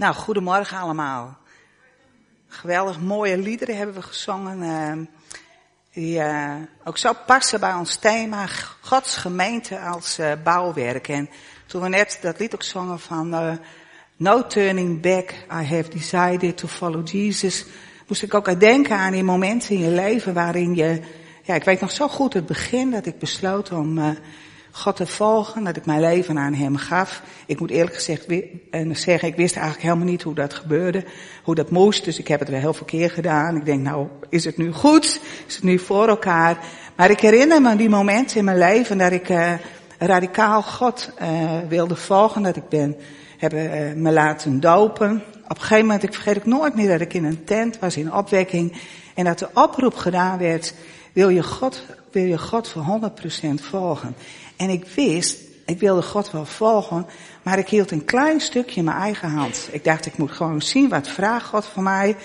Nou, 0.00 0.14
goedemorgen 0.14 0.78
allemaal. 0.78 1.38
Geweldig 2.48 3.00
mooie 3.00 3.38
liederen 3.38 3.76
hebben 3.76 3.94
we 3.94 4.02
gezongen. 4.02 4.62
Uh, 4.62 5.06
die 5.92 6.18
uh, 6.18 6.54
ook 6.84 6.98
zo 6.98 7.12
passen 7.26 7.60
bij 7.60 7.74
ons 7.74 7.96
thema, 7.96 8.46
Gods 8.80 9.16
gemeente 9.16 9.78
als 9.78 10.18
uh, 10.18 10.32
bouwwerk. 10.44 11.08
En 11.08 11.30
toen 11.66 11.82
we 11.82 11.88
net 11.88 12.18
dat 12.22 12.38
lied 12.38 12.54
ook 12.54 12.62
zongen 12.62 13.00
van 13.00 13.58
No 14.16 14.46
turning 14.46 15.00
back, 15.00 15.30
I 15.30 15.64
have 15.64 15.90
decided 15.90 16.56
to 16.56 16.68
follow 16.68 17.08
Jesus. 17.08 17.64
Moest 18.06 18.22
ik 18.22 18.34
ook 18.34 18.60
denken 18.60 18.96
aan 18.96 19.12
die 19.12 19.24
momenten 19.24 19.74
in 19.74 19.80
je 19.80 19.90
leven 19.90 20.34
waarin 20.34 20.74
je, 20.74 21.00
ja 21.42 21.54
ik 21.54 21.64
weet 21.64 21.80
nog 21.80 21.90
zo 21.90 22.08
goed 22.08 22.34
het 22.34 22.46
begin 22.46 22.90
dat 22.90 23.06
ik 23.06 23.18
besloot 23.18 23.72
om 23.72 24.16
God 24.70 24.96
te 24.96 25.06
volgen, 25.06 25.64
dat 25.64 25.76
ik 25.76 25.86
mijn 25.86 26.00
leven 26.00 26.38
aan 26.38 26.54
hem 26.54 26.76
gaf. 26.76 27.22
Ik 27.46 27.60
moet 27.60 27.70
eerlijk 27.70 27.94
gezegd 27.94 28.26
zeggen, 28.92 29.28
ik 29.28 29.36
wist 29.36 29.54
eigenlijk 29.54 29.84
helemaal 29.84 30.06
niet 30.06 30.22
hoe 30.22 30.34
dat 30.34 30.54
gebeurde, 30.54 31.04
hoe 31.42 31.54
dat 31.54 31.70
moest, 31.70 32.04
dus 32.04 32.18
ik 32.18 32.28
heb 32.28 32.40
het 32.40 32.48
wel 32.48 32.60
heel 32.60 32.74
verkeerd 32.74 33.12
gedaan. 33.12 33.56
Ik 33.56 33.64
denk, 33.64 33.82
nou, 33.82 34.06
is 34.28 34.44
het 34.44 34.56
nu 34.56 34.72
goed? 34.72 35.20
Is 35.46 35.54
het 35.54 35.64
nu 35.64 35.78
voor 35.78 36.08
elkaar? 36.08 36.58
Maar 36.96 37.10
ik 37.10 37.20
herinner 37.20 37.62
me 37.62 37.76
die 37.76 37.88
momenten 37.88 38.36
in 38.36 38.44
mijn 38.44 38.58
leven 38.58 38.98
dat 38.98 39.12
ik 39.12 39.28
uh, 39.28 39.52
radicaal 39.98 40.62
God 40.62 41.10
uh, 41.22 41.58
wilde 41.68 41.96
volgen, 41.96 42.42
dat 42.42 42.56
ik 42.56 42.68
ben, 42.68 42.96
heb 43.38 43.52
uh, 43.52 43.60
me 43.94 44.12
laten 44.12 44.60
dopen. 44.60 45.22
Op 45.44 45.56
een 45.56 45.62
gegeven 45.62 45.84
moment, 45.84 46.02
ik 46.02 46.14
vergeet 46.14 46.36
ik 46.36 46.46
nooit 46.46 46.74
meer 46.74 46.88
dat 46.88 47.00
ik 47.00 47.14
in 47.14 47.24
een 47.24 47.44
tent 47.44 47.78
was 47.78 47.96
in 47.96 48.14
opwekking 48.14 48.76
en 49.14 49.24
dat 49.24 49.38
de 49.38 49.48
oproep 49.54 49.94
gedaan 49.94 50.38
werd, 50.38 50.74
wil 51.12 51.28
je 51.28 51.42
God, 51.42 51.84
wil 52.12 52.24
je 52.24 52.38
God 52.38 52.68
voor 52.68 53.00
100% 53.50 53.54
volgen? 53.54 54.16
En 54.56 54.68
ik 54.68 54.86
wist, 54.94 55.38
ik 55.66 55.80
wilde 55.80 56.02
God 56.02 56.30
wel 56.30 56.44
volgen, 56.44 57.06
maar 57.42 57.58
ik 57.58 57.68
hield 57.68 57.90
een 57.90 58.04
klein 58.04 58.40
stukje 58.40 58.76
in 58.76 58.84
mijn 58.84 58.96
eigen 58.96 59.30
hand. 59.30 59.68
Ik 59.72 59.84
dacht, 59.84 60.06
ik 60.06 60.16
moet 60.16 60.30
gewoon 60.30 60.62
zien 60.62 60.88
wat 60.88 61.08
vraagt 61.08 61.46
God 61.46 61.64
van 61.64 61.82
mij. 61.82 62.16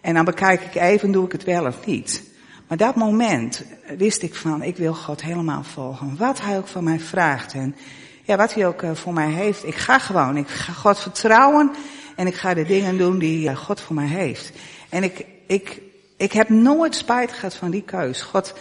En 0.00 0.14
dan 0.14 0.24
bekijk 0.24 0.62
ik 0.62 0.74
even, 0.74 1.12
doe 1.12 1.24
ik 1.24 1.32
het 1.32 1.44
wel 1.44 1.66
of 1.66 1.86
niet. 1.86 2.22
Maar 2.68 2.76
dat 2.76 2.94
moment 2.94 3.64
wist 3.96 4.22
ik 4.22 4.34
van, 4.34 4.62
ik 4.62 4.76
wil 4.76 4.94
God 4.94 5.22
helemaal 5.22 5.62
volgen. 5.62 6.16
Wat 6.16 6.40
hij 6.40 6.56
ook 6.58 6.68
van 6.68 6.84
mij 6.84 7.00
vraagt. 7.00 7.52
En 7.52 7.76
ja, 8.22 8.36
wat 8.36 8.54
hij 8.54 8.66
ook 8.66 8.82
eh, 8.82 8.94
voor 8.94 9.12
mij 9.12 9.30
heeft. 9.30 9.66
Ik 9.66 9.74
ga 9.74 9.98
gewoon, 9.98 10.36
ik 10.36 10.48
ga 10.48 10.72
God 10.72 10.98
vertrouwen. 10.98 11.70
En 12.16 12.26
ik 12.26 12.34
ga 12.34 12.54
de 12.54 12.64
dingen 12.64 12.98
doen 12.98 13.18
die 13.18 13.56
God 13.56 13.80
voor 13.80 13.94
mij 13.94 14.06
heeft. 14.06 14.52
En 14.88 15.02
ik, 15.02 15.24
ik, 15.46 15.80
ik 16.16 16.32
heb 16.32 16.48
nooit 16.48 16.94
spijt 16.94 17.32
gehad 17.32 17.54
van 17.54 17.70
die 17.70 17.82
keus. 17.82 18.22
God 18.22 18.54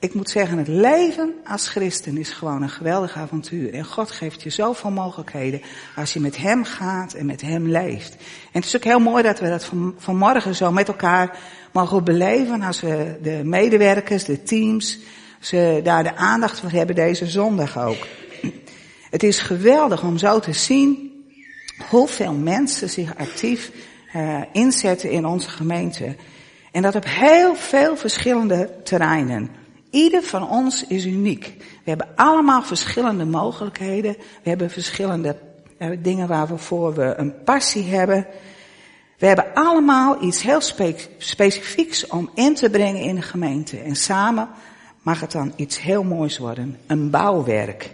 ik 0.00 0.14
moet 0.14 0.30
zeggen, 0.30 0.58
het 0.58 0.68
leven 0.68 1.34
als 1.44 1.68
christen 1.68 2.16
is 2.16 2.30
gewoon 2.30 2.62
een 2.62 2.70
geweldig 2.70 3.16
avontuur. 3.16 3.74
En 3.74 3.84
God 3.84 4.10
geeft 4.10 4.42
je 4.42 4.50
zoveel 4.50 4.90
mogelijkheden 4.90 5.60
als 5.96 6.12
je 6.12 6.20
met 6.20 6.36
Hem 6.36 6.64
gaat 6.64 7.14
en 7.14 7.26
met 7.26 7.40
Hem 7.40 7.68
leeft. 7.68 8.12
En 8.52 8.60
het 8.60 8.64
is 8.64 8.76
ook 8.76 8.84
heel 8.84 9.00
mooi 9.00 9.22
dat 9.22 9.40
we 9.40 9.48
dat 9.48 9.64
van, 9.64 9.94
vanmorgen 9.98 10.54
zo 10.54 10.72
met 10.72 10.88
elkaar 10.88 11.38
mogen 11.72 12.04
beleven 12.04 12.62
als 12.62 12.80
we 12.80 13.18
de 13.22 13.40
medewerkers, 13.44 14.24
de 14.24 14.42
teams, 14.42 14.98
ze 15.40 15.80
daar 15.84 16.02
de 16.02 16.16
aandacht 16.16 16.60
voor 16.60 16.70
hebben 16.70 16.94
deze 16.94 17.26
zondag 17.26 17.78
ook. 17.78 18.06
Het 19.10 19.22
is 19.22 19.38
geweldig 19.38 20.02
om 20.02 20.18
zo 20.18 20.40
te 20.40 20.52
zien 20.52 21.12
hoeveel 21.88 22.32
mensen 22.32 22.90
zich 22.90 23.16
actief 23.16 23.70
uh, 24.16 24.40
inzetten 24.52 25.10
in 25.10 25.26
onze 25.26 25.48
gemeente. 25.48 26.16
En 26.72 26.82
dat 26.82 26.94
op 26.94 27.04
heel 27.06 27.54
veel 27.54 27.96
verschillende 27.96 28.70
terreinen. 28.84 29.66
Ieder 29.90 30.22
van 30.22 30.48
ons 30.48 30.86
is 30.86 31.06
uniek. 31.06 31.54
We 31.58 31.90
hebben 31.90 32.08
allemaal 32.14 32.62
verschillende 32.62 33.24
mogelijkheden. 33.24 34.16
We 34.42 34.48
hebben 34.48 34.70
verschillende 34.70 35.36
uh, 35.78 35.98
dingen 36.02 36.28
waarvoor 36.28 36.94
we 36.94 37.14
een 37.16 37.42
passie 37.42 37.84
hebben. 37.84 38.26
We 39.18 39.26
hebben 39.26 39.54
allemaal 39.54 40.22
iets 40.22 40.42
heel 40.42 40.60
spe 40.60 40.94
specifieks 41.18 42.06
om 42.06 42.30
in 42.34 42.54
te 42.54 42.70
brengen 42.70 43.02
in 43.02 43.14
de 43.14 43.22
gemeente. 43.22 43.78
En 43.78 43.96
samen 43.96 44.48
mag 45.02 45.20
het 45.20 45.32
dan 45.32 45.52
iets 45.56 45.80
heel 45.80 46.04
moois 46.04 46.38
worden. 46.38 46.78
Een 46.86 47.10
bouwwerk. 47.10 47.90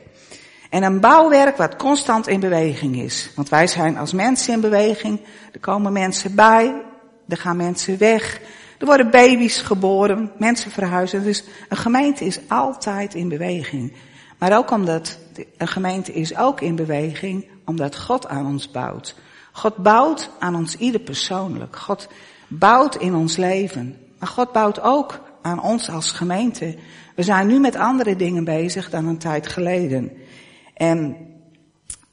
En 0.71 0.83
een 0.83 1.01
bouwwerk 1.01 1.57
wat 1.57 1.77
constant 1.77 2.27
in 2.27 2.41
beweging 2.41 2.97
is. 2.97 3.31
Want 3.35 3.49
wij 3.49 3.67
zijn 3.67 3.99
als 3.99 4.13
mensen 4.13 4.55
in 4.55 4.61
beweging. 4.61 5.21
Er 5.53 5.61
komen 5.61 5.93
mensen 5.93 6.35
bij. 6.35 6.83
Er 7.29 7.37
gaan 7.37 7.57
mensen 7.57 7.99
weg. 7.99 8.41
Er 8.79 8.87
worden 8.87 9.11
baby's 9.11 9.59
geboren, 9.59 10.33
mensen 10.39 10.71
verhuizen. 10.71 11.23
Dus 11.23 11.45
een 11.69 11.77
gemeente 11.77 12.25
is 12.25 12.41
altijd 12.49 13.15
in 13.15 13.29
beweging. 13.29 13.93
Maar 14.39 14.57
ook 14.57 14.71
omdat 14.71 15.19
een 15.57 15.69
gemeente 15.69 16.13
is 16.13 16.37
ook 16.37 16.61
in 16.61 16.75
beweging, 16.75 17.49
omdat 17.65 17.99
God 17.99 18.27
aan 18.27 18.47
ons 18.47 18.71
bouwt. 18.71 19.15
God 19.53 19.77
bouwt 19.77 20.31
aan 20.39 20.55
ons 20.55 20.77
ieder 20.77 21.01
persoonlijk. 21.01 21.77
God 21.77 22.09
bouwt 22.49 22.97
in 22.97 23.15
ons 23.15 23.37
leven. 23.37 23.97
Maar 24.19 24.29
God 24.29 24.53
bouwt 24.53 24.81
ook 24.81 25.21
aan 25.43 25.63
ons 25.63 25.91
als 25.91 26.13
gemeente. 26.13 26.77
We 27.15 27.23
zijn 27.23 27.47
nu 27.47 27.61
met 27.61 27.77
andere 27.77 28.17
dingen 28.17 28.45
bezig 28.45 28.91
dan 28.91 29.07
een 29.07 29.19
tijd 29.19 29.47
geleden. 29.47 30.13
En 30.75 31.17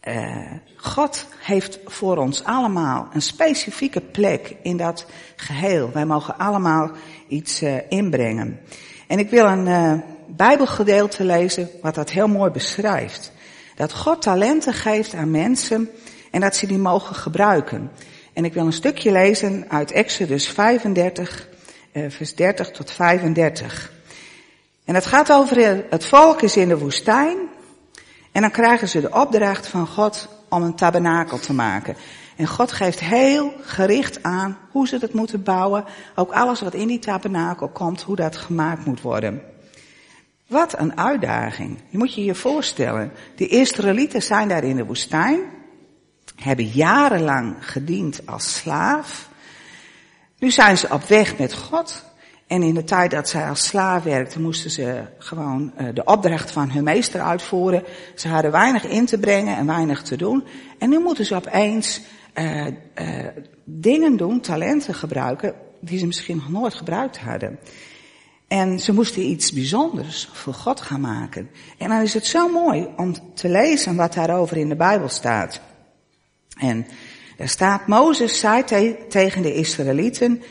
uh, 0.07 0.51
God 0.75 1.25
heeft 1.39 1.79
voor 1.85 2.17
ons 2.17 2.43
allemaal 2.43 3.07
een 3.13 3.21
specifieke 3.21 4.01
plek 4.01 4.55
in 4.61 4.77
dat 4.77 5.05
geheel. 5.35 5.91
Wij 5.93 6.05
mogen 6.05 6.37
allemaal 6.37 6.91
iets 7.27 7.63
uh, 7.63 7.75
inbrengen. 7.89 8.59
En 9.07 9.19
ik 9.19 9.29
wil 9.29 9.45
een 9.45 9.67
uh, 9.67 9.93
Bijbelgedeelte 10.27 11.23
lezen 11.23 11.69
wat 11.81 11.95
dat 11.95 12.09
heel 12.09 12.27
mooi 12.27 12.51
beschrijft. 12.51 13.31
Dat 13.75 13.93
God 13.93 14.21
talenten 14.21 14.73
geeft 14.73 15.13
aan 15.13 15.31
mensen 15.31 15.89
en 16.31 16.41
dat 16.41 16.55
ze 16.55 16.67
die 16.67 16.77
mogen 16.77 17.15
gebruiken. 17.15 17.91
En 18.33 18.45
ik 18.45 18.53
wil 18.53 18.65
een 18.65 18.73
stukje 18.73 19.11
lezen 19.11 19.65
uit 19.67 19.91
Exodus 19.91 20.47
35, 20.47 21.47
vers 21.93 22.35
30 22.35 22.71
tot 22.71 22.91
35. 22.91 23.91
En 24.85 24.95
het 24.95 25.05
gaat 25.05 25.31
over 25.31 25.85
het 25.89 26.05
volk 26.05 26.41
is 26.41 26.57
in 26.57 26.67
de 26.67 26.77
woestijn 26.77 27.37
en 28.31 28.41
dan 28.41 28.51
krijgen 28.51 28.89
ze 28.89 29.01
de 29.01 29.11
opdracht 29.11 29.67
van 29.67 29.87
God 29.87 30.27
om 30.49 30.63
een 30.63 30.75
tabernakel 30.75 31.39
te 31.39 31.53
maken. 31.53 31.95
En 32.35 32.47
God 32.47 32.71
geeft 32.71 32.99
heel 32.99 33.53
gericht 33.61 34.23
aan 34.23 34.57
hoe 34.71 34.87
ze 34.87 34.99
dat 34.99 35.13
moeten 35.13 35.43
bouwen. 35.43 35.85
Ook 36.15 36.31
alles 36.31 36.61
wat 36.61 36.73
in 36.73 36.87
die 36.87 36.99
tabernakel 36.99 37.67
komt, 37.67 38.01
hoe 38.01 38.15
dat 38.15 38.35
gemaakt 38.35 38.85
moet 38.85 39.01
worden. 39.01 39.41
Wat 40.47 40.79
een 40.79 40.97
uitdaging. 40.97 41.77
Je 41.89 41.97
moet 41.97 42.13
je 42.13 42.23
je 42.23 42.35
voorstellen. 42.35 43.11
De 43.35 43.47
Israëlieten 43.47 44.21
zijn 44.21 44.47
daar 44.47 44.63
in 44.63 44.75
de 44.75 44.85
woestijn. 44.85 45.39
Hebben 46.35 46.65
jarenlang 46.65 47.55
gediend 47.59 48.25
als 48.25 48.55
slaaf. 48.55 49.29
Nu 50.37 50.51
zijn 50.51 50.77
ze 50.77 50.89
op 50.89 51.03
weg 51.03 51.37
met 51.37 51.53
God. 51.53 52.03
En 52.51 52.63
in 52.63 52.73
de 52.73 52.83
tijd 52.83 53.11
dat 53.11 53.29
zij 53.29 53.49
als 53.49 53.65
slaaf 53.65 54.03
werkten, 54.03 54.41
moesten 54.41 54.71
ze 54.71 55.01
gewoon 55.17 55.73
uh, 55.81 55.87
de 55.93 56.03
opdracht 56.03 56.51
van 56.51 56.71
hun 56.71 56.83
meester 56.83 57.21
uitvoeren. 57.21 57.83
Ze 58.15 58.27
hadden 58.27 58.51
weinig 58.51 58.85
in 58.85 59.05
te 59.05 59.17
brengen 59.17 59.57
en 59.57 59.65
weinig 59.65 60.01
te 60.01 60.17
doen. 60.17 60.43
En 60.77 60.89
nu 60.89 60.99
moeten 60.99 61.25
ze 61.25 61.35
opeens 61.35 62.01
uh, 62.35 62.65
uh, 62.65 62.73
dingen 63.63 64.17
doen, 64.17 64.39
talenten 64.39 64.93
gebruiken, 64.93 65.53
die 65.79 65.99
ze 65.99 66.05
misschien 66.05 66.35
nog 66.35 66.49
nooit 66.49 66.73
gebruikt 66.73 67.19
hadden. 67.19 67.59
En 68.47 68.79
ze 68.79 68.93
moesten 68.93 69.21
iets 69.21 69.51
bijzonders 69.51 70.29
voor 70.33 70.53
God 70.53 70.81
gaan 70.81 71.01
maken. 71.01 71.49
En 71.77 71.89
dan 71.89 72.01
is 72.01 72.13
het 72.13 72.25
zo 72.25 72.49
mooi 72.49 72.87
om 72.97 73.13
te 73.33 73.49
lezen 73.49 73.95
wat 73.95 74.13
daarover 74.13 74.57
in 74.57 74.69
de 74.69 74.75
Bijbel 74.75 75.09
staat. 75.09 75.61
En 76.59 76.87
daar 77.37 77.49
staat, 77.49 77.87
Mozes 77.87 78.39
zei 78.39 78.63
te 78.63 78.95
tegen 79.09 79.41
de 79.41 79.53
Israëlieten, 79.53 80.41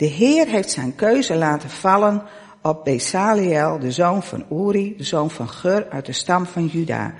de 0.00 0.06
Heer 0.06 0.46
heeft 0.46 0.70
zijn 0.70 0.94
keuze 0.94 1.34
laten 1.34 1.70
vallen 1.70 2.22
op 2.62 2.84
Besaliel, 2.84 3.78
de 3.78 3.92
zoon 3.92 4.22
van 4.22 4.44
Uri, 4.50 4.96
de 4.96 5.04
zoon 5.04 5.30
van 5.30 5.48
Gur 5.48 5.88
uit 5.90 6.06
de 6.06 6.12
stam 6.12 6.46
van 6.46 6.66
Juda. 6.66 7.14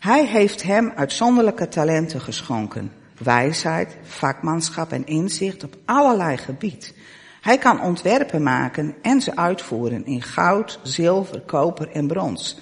Hij 0.00 0.26
heeft 0.26 0.62
hem 0.62 0.92
uitzonderlijke 0.96 1.68
talenten 1.68 2.20
geschonken. 2.20 2.92
Wijsheid, 3.22 3.96
vakmanschap 4.02 4.92
en 4.92 5.06
inzicht 5.06 5.64
op 5.64 5.76
allerlei 5.84 6.36
gebied. 6.36 6.94
Hij 7.40 7.58
kan 7.58 7.80
ontwerpen 7.80 8.42
maken 8.42 8.94
en 9.02 9.20
ze 9.20 9.36
uitvoeren 9.36 10.06
in 10.06 10.22
goud, 10.22 10.80
zilver, 10.82 11.40
koper 11.40 11.88
en 11.88 12.06
brons. 12.06 12.60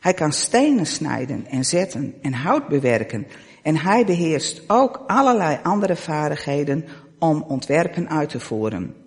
Hij 0.00 0.14
kan 0.14 0.32
stenen 0.32 0.86
snijden 0.86 1.46
en 1.46 1.64
zetten 1.64 2.14
en 2.22 2.32
hout 2.32 2.68
bewerken. 2.68 3.26
En 3.62 3.76
hij 3.76 4.04
beheerst 4.04 4.62
ook 4.66 5.04
allerlei 5.06 5.58
andere 5.62 5.96
vaardigheden 5.96 6.84
om 7.18 7.42
ontwerpen 7.42 8.08
uit 8.08 8.28
te 8.28 8.40
voeren. 8.40 9.01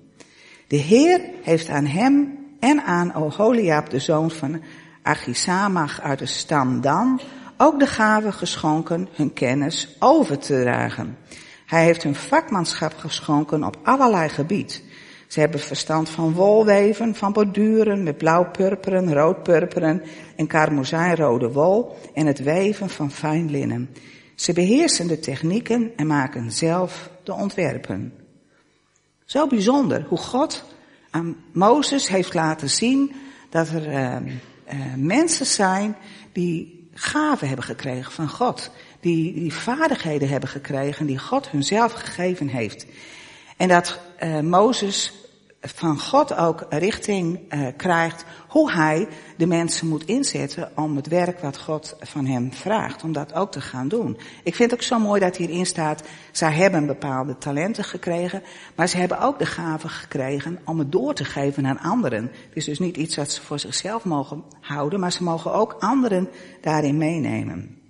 De 0.68 0.76
Heer 0.76 1.22
heeft 1.42 1.70
aan 1.70 1.86
hem 1.86 2.38
en 2.60 2.82
aan 2.84 3.16
Oholiab, 3.16 3.90
de 3.90 4.00
zoon 4.00 4.32
van 4.32 4.62
Achisamach 5.02 6.02
uit 6.02 6.20
de 6.20 6.26
stam 6.26 6.82
Dan, 6.82 7.22
ook 7.58 7.80
de 7.80 7.88
gave 7.88 8.32
geschonken 8.32 9.08
hun 9.12 9.34
kennis 9.34 9.96
over 10.00 10.38
te 10.40 10.62
dragen. 10.62 11.18
Hij 11.66 11.84
heeft 11.84 12.04
hun 12.04 12.16
vakmanschap 12.16 12.94
geschonken 12.98 13.64
op 13.64 13.78
allerlei 13.84 14.30
gebied. 14.30 14.84
Ze 15.28 15.40
hebben 15.40 15.60
verstand 15.60 16.10
van 16.10 16.34
wolweven, 16.34 17.16
van 17.16 17.34
borduren 17.34 18.04
met 18.04 18.18
blauw-purperen, 18.18 19.14
rood-purperen 19.14 20.02
en 20.36 20.48
karmozijnrode 20.48 21.52
wol 21.52 21.96
en 22.14 22.26
het 22.26 22.44
weven 22.44 22.90
van 22.90 23.12
fijn 23.12 23.52
linnen. 23.52 23.90
Ze 24.36 24.54
beheersen 24.54 25.08
de 25.08 25.20
technieken 25.20 25.92
en 25.96 26.08
maken 26.08 26.52
zelf 26.52 27.10
de 27.24 27.34
ontwerpen. 27.34 28.25
Zo 29.25 29.48
bijzonder 29.48 30.06
hoe 30.07 30.18
God 30.18 30.63
aan 31.10 31.36
Mozes 31.51 32.07
heeft 32.07 32.33
laten 32.33 32.69
zien 32.69 33.16
dat 33.50 33.69
er 33.69 33.88
uh, 33.88 34.16
uh, 34.16 34.94
mensen 34.95 35.45
zijn 35.45 35.95
die 36.31 36.88
gaven 36.94 37.48
hebben 37.48 37.66
gekregen 37.66 38.12
van 38.12 38.30
God. 38.30 38.72
Die, 39.00 39.33
die 39.33 39.54
vaardigheden 39.54 40.30
hebben 40.30 40.50
gekregen 40.50 41.06
die 41.06 41.19
God 41.19 41.50
hunzelf 41.50 41.94
gegeven 41.94 42.48
heeft. 42.48 42.86
En 43.57 43.68
dat 43.68 44.00
uh, 44.24 44.39
Mozes 44.39 45.13
van 45.74 46.00
God 46.00 46.36
ook 46.36 46.66
richting 46.70 47.54
uh, 47.54 47.68
krijgt 47.78 48.26
hoe 48.48 48.72
hij 48.72 49.08
de 49.38 49.46
mensen 49.46 49.88
moet 49.88 50.06
inzetten 50.06 50.72
om 50.76 50.96
het 50.96 51.08
werk 51.08 51.40
wat 51.40 51.58
God 51.58 51.96
van 52.00 52.26
hem 52.26 52.54
vraagt, 52.54 53.04
om 53.04 53.12
dat 53.12 53.34
ook 53.34 53.52
te 53.52 53.62
gaan 53.62 53.88
doen. 53.88 54.18
Ik 54.44 54.56
vind 54.56 54.72
het 54.72 54.80
ook 54.80 54.86
zo 54.86 55.00
mooi 55.00 55.20
dat 55.20 55.38
hierin 55.38 55.66
staat, 55.66 56.04
zij 56.32 56.52
hebben 56.52 56.86
bepaalde 56.86 57.38
talenten 57.38 57.84
gekregen, 57.84 58.44
maar 58.76 58.88
ze 58.88 58.98
hebben 58.98 59.20
ook 59.20 59.40
de 59.40 59.46
gave 59.46 59.88
gekregen 59.90 60.60
om 60.66 60.80
het 60.80 60.92
door 60.92 61.14
te 61.14 61.26
geven 61.26 61.66
aan 61.66 61.80
anderen. 61.80 62.24
Het 62.24 62.56
is 62.56 62.66
dus 62.66 62.80
niet 62.80 62.98
iets 62.98 63.16
wat 63.16 63.32
ze 63.32 63.42
voor 63.42 63.60
zichzelf 63.60 64.06
mogen 64.06 64.44
houden, 64.62 65.00
maar 65.00 65.12
ze 65.12 65.24
mogen 65.24 65.54
ook 65.54 65.76
anderen 65.80 66.30
daarin 66.62 66.98
meenemen. 66.98 67.85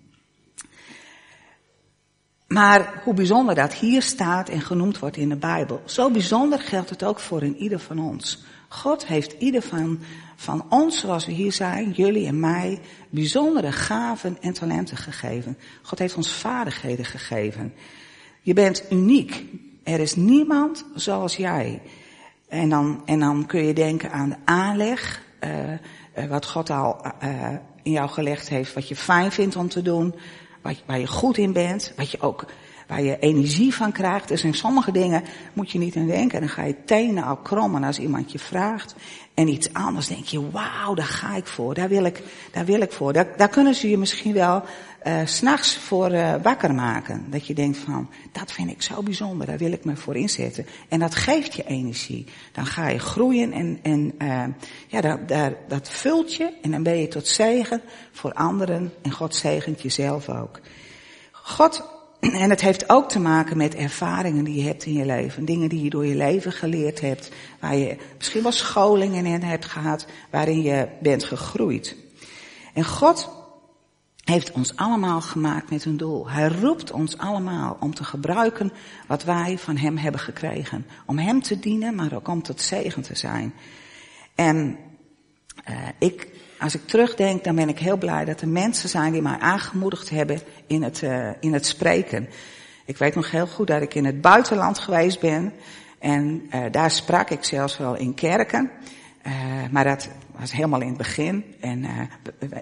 Maar 2.47 3.01
hoe 3.03 3.13
bijzonder 3.13 3.55
dat 3.55 3.73
hier 3.73 4.01
staat 4.01 4.49
en 4.49 4.61
genoemd 4.61 4.99
wordt 4.99 5.17
in 5.17 5.29
de 5.29 5.35
Bijbel, 5.35 5.81
zo 5.85 6.11
bijzonder 6.11 6.59
geldt 6.59 6.89
het 6.89 7.03
ook 7.03 7.19
voor 7.19 7.41
een 7.41 7.55
ieder 7.55 7.79
van 7.79 7.99
ons. 7.99 8.43
God 8.67 9.07
heeft 9.07 9.35
ieder 9.39 9.61
van, 9.61 9.99
van 10.35 10.65
ons, 10.69 10.99
zoals 10.99 11.25
we 11.25 11.31
hier 11.31 11.51
zijn, 11.51 11.91
jullie 11.91 12.27
en 12.27 12.39
mij, 12.39 12.79
bijzondere 13.09 13.71
gaven 13.71 14.37
en 14.41 14.53
talenten 14.53 14.97
gegeven. 14.97 15.57
God 15.81 15.99
heeft 15.99 16.15
ons 16.15 16.31
vaardigheden 16.31 17.05
gegeven. 17.05 17.73
Je 18.41 18.53
bent 18.53 18.83
uniek. 18.89 19.45
Er 19.83 19.99
is 19.99 20.15
niemand 20.15 20.85
zoals 20.95 21.35
jij. 21.35 21.81
En 22.47 22.69
dan, 22.69 23.01
en 23.05 23.19
dan 23.19 23.45
kun 23.45 23.65
je 23.65 23.73
denken 23.73 24.11
aan 24.11 24.29
de 24.29 24.37
aanleg, 24.45 25.21
uh, 25.43 25.71
uh, 25.71 25.77
wat 26.29 26.45
God 26.45 26.69
al 26.69 27.05
uh, 27.23 27.49
in 27.83 27.91
jou 27.91 28.09
gelegd 28.09 28.49
heeft, 28.49 28.73
wat 28.73 28.87
je 28.87 28.95
fijn 28.95 29.31
vindt 29.31 29.55
om 29.55 29.69
te 29.69 29.81
doen 29.81 30.15
waar 30.85 30.99
je 30.99 31.07
goed 31.07 31.37
in 31.37 31.53
bent, 31.53 31.93
wat 31.95 32.11
je 32.11 32.21
ook, 32.21 32.45
waar 32.87 33.01
je 33.01 33.19
energie 33.19 33.73
van 33.73 33.91
krijgt. 33.91 34.27
Dus 34.27 34.43
in 34.43 34.53
sommige 34.53 34.91
dingen 34.91 35.23
moet 35.53 35.71
je 35.71 35.79
niet 35.79 35.95
aan 35.95 36.07
denken. 36.07 36.39
Dan 36.39 36.49
ga 36.49 36.63
je 36.63 36.83
tenen 36.85 37.23
al 37.23 37.37
krommen 37.37 37.83
als 37.83 37.99
iemand 37.99 38.31
je 38.31 38.39
vraagt. 38.39 38.95
En 39.33 39.47
iets 39.47 39.73
anders 39.73 40.07
denk 40.07 40.25
je, 40.25 40.51
wauw, 40.51 40.93
daar 40.93 41.05
ga 41.05 41.35
ik 41.35 41.47
voor, 41.47 41.73
daar 41.73 41.89
wil 41.89 42.05
ik, 42.05 42.23
daar 42.51 42.65
wil 42.65 42.81
ik 42.81 42.91
voor. 42.91 43.13
Daar, 43.13 43.37
daar 43.37 43.49
kunnen 43.49 43.75
ze 43.75 43.89
je 43.89 43.97
misschien 43.97 44.33
wel 44.33 44.63
uh, 45.07 45.19
s'nachts 45.25 45.77
voor 45.77 46.11
uh, 46.11 46.33
wakker 46.41 46.73
maken. 46.73 47.25
Dat 47.29 47.47
je 47.47 47.53
denkt 47.53 47.77
van, 47.77 48.09
dat 48.31 48.51
vind 48.51 48.69
ik 48.69 48.81
zo 48.81 49.03
bijzonder, 49.03 49.47
daar 49.47 49.57
wil 49.57 49.71
ik 49.71 49.85
me 49.85 49.95
voor 49.95 50.15
inzetten. 50.15 50.65
En 50.89 50.99
dat 50.99 51.15
geeft 51.15 51.53
je 51.53 51.63
energie. 51.63 52.25
Dan 52.51 52.65
ga 52.65 52.87
je 52.87 52.99
groeien 52.99 53.51
en, 53.51 53.79
en 53.81 54.13
uh, 54.17 54.43
ja, 54.87 55.01
daar, 55.01 55.25
daar, 55.25 55.53
dat 55.67 55.89
vult 55.89 56.35
je 56.35 56.53
en 56.61 56.71
dan 56.71 56.83
ben 56.83 56.97
je 56.97 57.07
tot 57.07 57.27
zegen 57.27 57.81
voor 58.11 58.33
anderen 58.33 58.93
en 59.01 59.11
God 59.11 59.35
zegent 59.35 59.81
jezelf 59.81 60.29
ook. 60.29 60.59
God, 61.31 61.94
en 62.33 62.49
het 62.49 62.61
heeft 62.61 62.89
ook 62.89 63.09
te 63.09 63.19
maken 63.19 63.57
met 63.57 63.75
ervaringen 63.75 64.43
die 64.43 64.55
je 64.55 64.67
hebt 64.67 64.85
in 64.85 64.93
je 64.93 65.05
leven. 65.05 65.45
Dingen 65.45 65.69
die 65.69 65.83
je 65.83 65.89
door 65.89 66.05
je 66.05 66.15
leven 66.15 66.51
geleerd 66.51 67.01
hebt. 67.01 67.31
Waar 67.59 67.75
je 67.75 67.97
misschien 68.17 68.41
wel 68.41 68.51
scholingen 68.51 69.25
in 69.25 69.41
hebt 69.41 69.65
gehad. 69.65 70.05
Waarin 70.29 70.61
je 70.61 70.87
bent 71.01 71.23
gegroeid. 71.23 71.95
En 72.73 72.85
God 72.85 73.29
heeft 74.23 74.51
ons 74.51 74.75
allemaal 74.75 75.21
gemaakt 75.21 75.69
met 75.69 75.85
een 75.85 75.97
doel. 75.97 76.29
Hij 76.29 76.47
roept 76.47 76.91
ons 76.91 77.17
allemaal 77.17 77.77
om 77.79 77.93
te 77.93 78.03
gebruiken 78.03 78.71
wat 79.07 79.23
wij 79.23 79.57
van 79.57 79.77
Hem 79.77 79.97
hebben 79.97 80.21
gekregen. 80.21 80.85
Om 81.05 81.17
Hem 81.17 81.41
te 81.41 81.59
dienen, 81.59 81.95
maar 81.95 82.13
ook 82.13 82.27
om 82.27 82.41
tot 82.41 82.61
zegen 82.61 83.01
te 83.01 83.15
zijn. 83.15 83.53
En 84.35 84.77
uh, 85.69 85.77
ik, 85.99 86.29
als 86.65 86.75
ik 86.75 86.87
terugdenk, 86.87 87.43
dan 87.43 87.55
ben 87.55 87.69
ik 87.69 87.79
heel 87.79 87.97
blij 87.97 88.25
dat 88.25 88.41
er 88.41 88.47
mensen 88.47 88.89
zijn 88.89 89.11
die 89.11 89.21
mij 89.21 89.37
aangemoedigd 89.39 90.09
hebben 90.09 90.39
in 90.67 90.83
het, 90.83 91.01
uh, 91.01 91.29
in 91.39 91.53
het 91.53 91.65
spreken. 91.65 92.29
Ik 92.85 92.97
weet 92.97 93.15
nog 93.15 93.31
heel 93.31 93.47
goed 93.47 93.67
dat 93.67 93.81
ik 93.81 93.93
in 93.93 94.05
het 94.05 94.21
buitenland 94.21 94.79
geweest 94.79 95.19
ben. 95.19 95.53
En 95.99 96.49
uh, 96.53 96.63
daar 96.71 96.91
sprak 96.91 97.29
ik 97.29 97.43
zelfs 97.43 97.77
wel 97.77 97.95
in 97.95 98.13
kerken. 98.13 98.71
Uh, 99.27 99.33
maar 99.71 99.83
dat 99.83 100.09
was 100.37 100.51
helemaal 100.51 100.81
in 100.81 100.87
het 100.87 100.97
begin. 100.97 101.43
En 101.59 101.85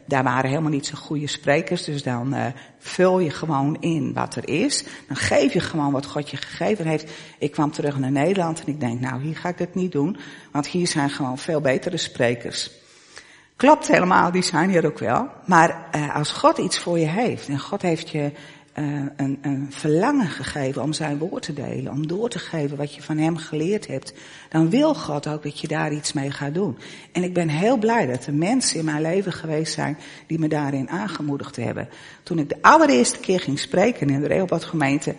daar 0.06 0.24
waren 0.24 0.50
helemaal 0.50 0.72
niet 0.72 0.86
zo 0.86 0.96
goede 0.96 1.28
sprekers. 1.28 1.84
Dus 1.84 2.04
dan 2.04 2.36
vul 2.80 3.20
je 3.20 3.30
gewoon 3.30 3.78
in 3.80 4.14
wat 4.14 4.36
er 4.36 4.50
is. 4.50 4.84
Dan 5.08 5.18
geef 5.18 5.54
je 5.54 5.60
gewoon 5.60 5.92
wat 5.92 6.06
God 6.06 6.30
je 6.30 6.38
gegeven 6.38 6.88
heeft. 6.88 7.12
Ik 7.38 7.52
kwam 7.52 7.72
terug 7.72 8.00
naar 8.00 8.12
Nederland 8.12 8.60
en 8.60 8.68
ik 8.68 8.80
denk, 8.80 9.00
nou 9.00 9.22
hier 9.22 9.36
ga 9.36 9.50
ik 9.50 9.60
het 9.60 9.76
niet 9.76 9.92
doen. 9.92 10.18
Want 10.52 10.68
hier 10.68 10.88
zijn 10.88 11.10
gewoon 11.10 11.38
veel 11.38 11.62
betere 11.62 11.98
sprekers. 11.98 12.83
Klopt 13.64 13.88
helemaal, 13.88 14.32
die 14.32 14.42
zijn 14.42 14.70
hier 14.70 14.86
ook 14.86 15.00
wel. 15.00 15.28
Maar 15.46 15.90
als 16.14 16.32
God 16.32 16.58
iets 16.58 16.80
voor 16.80 17.00
je 17.00 17.06
heeft 17.06 17.48
en 17.48 17.60
God 17.60 17.82
heeft 17.82 18.10
je 18.10 18.32
uh, 18.80 19.02
een, 19.16 19.38
een, 19.42 19.68
verlangen 19.70 20.28
gegeven 20.28 20.82
om 20.82 20.94
zijn 20.94 21.18
woord 21.18 21.44
te 21.44 21.54
delen, 21.54 21.92
om 21.92 22.08
door 22.08 22.30
te 22.30 22.40
geven 22.40 22.78
wat 22.78 22.96
je 22.96 23.02
van 23.02 23.18
hem 23.18 23.38
geleerd 23.38 23.88
hebt, 23.88 24.14
dan 24.50 24.70
wil 24.70 24.96
God 24.96 25.28
ook 25.28 25.44
dat 25.44 25.60
je 25.60 25.68
daar 25.68 25.92
iets 25.92 26.14
mee 26.14 26.32
gaat 26.32 26.54
doen. 26.54 26.78
En 27.12 27.24
ik 27.24 27.34
ben 27.34 27.50
heel 27.50 27.78
blij 27.78 28.06
dat 28.06 28.26
er 28.26 28.34
mensen 28.34 28.80
in 28.80 28.86
mijn 28.86 29.02
leven 29.02 29.34
geweest 29.34 29.74
zijn 29.74 29.98
die 30.28 30.40
me 30.40 30.48
daarin 30.48 30.90
aangemoedigd 30.90 31.56
hebben. 31.56 31.90
Toen 32.24 32.40
ik 32.40 32.50
de 32.50 32.62
allereerste 32.62 33.20
keer 33.20 33.40
ging 33.40 33.60
spreken 33.60 34.10
in 34.10 34.22
de 34.22 34.28
Reelbad 34.28 34.64
gemeente, 34.64 35.16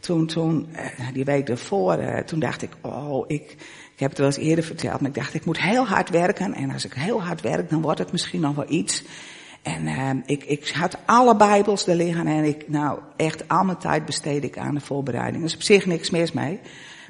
toen, 0.00 0.26
toen, 0.26 0.68
uh, 0.72 1.06
die 1.12 1.24
week 1.24 1.48
ervoor, 1.48 1.98
uh, 1.98 2.18
toen 2.18 2.40
dacht 2.40 2.62
ik, 2.62 2.70
oh, 2.80 3.24
ik, 3.26 3.56
ik 3.94 4.00
heb 4.00 4.08
het 4.10 4.18
wel 4.18 4.26
eens 4.26 4.36
eerder 4.36 4.64
verteld, 4.64 5.00
maar 5.00 5.10
ik 5.10 5.16
dacht, 5.16 5.34
ik 5.34 5.44
moet 5.44 5.60
heel 5.60 5.86
hard 5.86 6.10
werken 6.10 6.54
en 6.54 6.70
als 6.70 6.84
ik 6.84 6.92
heel 6.92 7.22
hard 7.22 7.40
werk, 7.40 7.70
dan 7.70 7.80
wordt 7.80 7.98
het 7.98 8.12
misschien 8.12 8.40
nog 8.40 8.54
wel 8.54 8.70
iets. 8.70 9.04
En 9.62 9.86
uh, 9.86 10.10
ik, 10.26 10.44
ik 10.44 10.68
had 10.68 10.98
alle 11.06 11.36
bijbels 11.36 11.86
er 11.86 11.96
liggen 11.96 12.26
en 12.26 12.44
ik, 12.44 12.68
nou 12.68 12.98
echt 13.16 13.48
al 13.48 13.64
mijn 13.64 13.78
tijd 13.78 14.04
besteed 14.04 14.44
ik 14.44 14.58
aan 14.58 14.74
de 14.74 14.80
voorbereiding. 14.80 15.42
Er 15.42 15.48
is 15.48 15.54
op 15.54 15.62
zich 15.62 15.86
niks 15.86 16.10
mis 16.10 16.32
mee. 16.32 16.60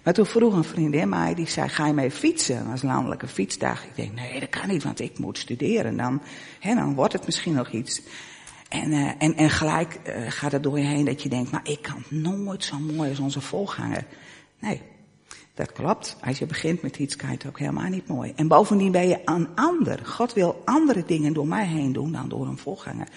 Maar 0.02 0.14
toen 0.16 0.26
vroeg 0.26 0.54
een 0.54 0.64
vriendin 0.64 1.08
mij, 1.08 1.34
die 1.34 1.48
zei, 1.48 1.68
ga 1.68 1.86
je 1.86 1.92
mee 1.92 2.10
fietsen? 2.10 2.66
als 2.66 2.82
landelijke 2.82 3.26
fietsdag. 3.26 3.84
Ik 3.84 3.96
denk, 3.96 4.14
nee, 4.14 4.40
dat 4.40 4.48
kan 4.48 4.68
niet, 4.68 4.82
want 4.82 5.00
ik 5.00 5.18
moet 5.18 5.38
studeren. 5.38 5.96
Dan, 5.96 6.22
hè, 6.60 6.74
dan 6.74 6.94
wordt 6.94 7.12
het 7.12 7.26
misschien 7.26 7.54
nog 7.54 7.70
iets. 7.70 8.02
En, 8.68 8.90
uh, 8.90 9.10
en, 9.18 9.36
en 9.36 9.50
gelijk 9.50 10.00
uh, 10.06 10.14
gaat 10.28 10.52
het 10.52 10.62
door 10.62 10.78
je 10.78 10.84
heen 10.84 11.04
dat 11.04 11.22
je 11.22 11.28
denkt, 11.28 11.50
maar 11.50 11.68
ik 11.68 11.82
kan 11.82 12.02
nooit 12.08 12.64
zo 12.64 12.78
mooi 12.78 13.10
als 13.10 13.18
onze 13.18 13.40
voorganger. 13.40 14.04
Nee, 14.58 14.82
dat 15.54 15.72
klopt. 15.72 16.16
Als 16.24 16.38
je 16.38 16.46
begint 16.46 16.82
met 16.82 16.98
iets, 16.98 17.16
kan 17.16 17.28
je 17.28 17.34
het 17.34 17.46
ook 17.46 17.58
helemaal 17.58 17.88
niet 17.88 18.08
mooi. 18.08 18.32
En 18.36 18.48
bovendien 18.48 18.92
ben 18.92 19.08
je 19.08 19.20
een 19.24 19.48
ander. 19.54 20.06
God 20.06 20.32
wil 20.32 20.62
andere 20.64 21.04
dingen 21.06 21.32
door 21.32 21.46
mij 21.46 21.66
heen 21.66 21.92
doen 21.92 22.12
dan 22.12 22.28
door 22.28 22.46
een 22.46 22.58
voorganger. 22.58 23.08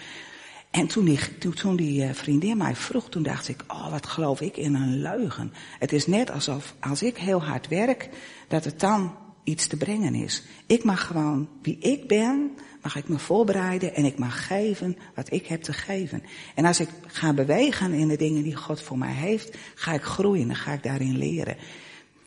En 0.72 0.88
toen 0.88 1.05
die, 1.05 1.38
toen, 1.38 1.53
toen 1.53 1.75
die 1.75 2.03
eh, 2.03 2.13
vriendin 2.13 2.58
mij 2.58 2.75
vroeg, 2.75 3.10
toen 3.10 3.24
dacht 3.24 3.48
ik, 3.48 3.63
oh 3.67 3.91
wat 3.91 4.05
geloof 4.05 4.41
ik 4.41 4.58
in 4.58 4.75
een 4.75 5.01
leugen. 5.01 5.53
Het 5.79 5.93
is 5.93 6.08
net 6.08 6.31
alsof 6.31 6.75
als 6.79 7.03
ik 7.03 7.17
heel 7.17 7.43
hard 7.43 7.67
werk, 7.67 8.10
dat 8.48 8.63
het 8.63 8.79
dan 8.79 9.15
iets 9.43 9.67
te 9.67 9.77
brengen 9.77 10.15
is. 10.15 10.43
Ik 10.65 10.83
mag 10.83 11.07
gewoon, 11.07 11.50
wie 11.62 11.77
ik 11.77 12.07
ben, 12.07 12.51
mag 12.81 12.95
ik 12.95 13.07
me 13.07 13.19
voorbereiden 13.19 13.95
en 13.95 14.05
ik 14.05 14.17
mag 14.17 14.48
geven 14.48 14.98
wat 15.15 15.31
ik 15.31 15.48
heb 15.48 15.62
te 15.62 15.74
geven. 15.74 16.24
En 16.55 16.65
als 16.65 16.79
ik 16.79 16.89
ga 17.07 17.33
bewegen 17.33 17.93
in 17.93 18.07
de 18.07 18.17
dingen 18.17 18.43
die 18.43 18.55
God 18.55 18.81
voor 18.81 18.98
mij 18.98 19.13
heeft, 19.13 19.57
ga 19.75 19.93
ik 19.93 20.03
groeien 20.03 20.50
en 20.50 20.55
ga 20.55 20.74
ik 20.74 20.83
daarin 20.83 21.17
leren. 21.17 21.57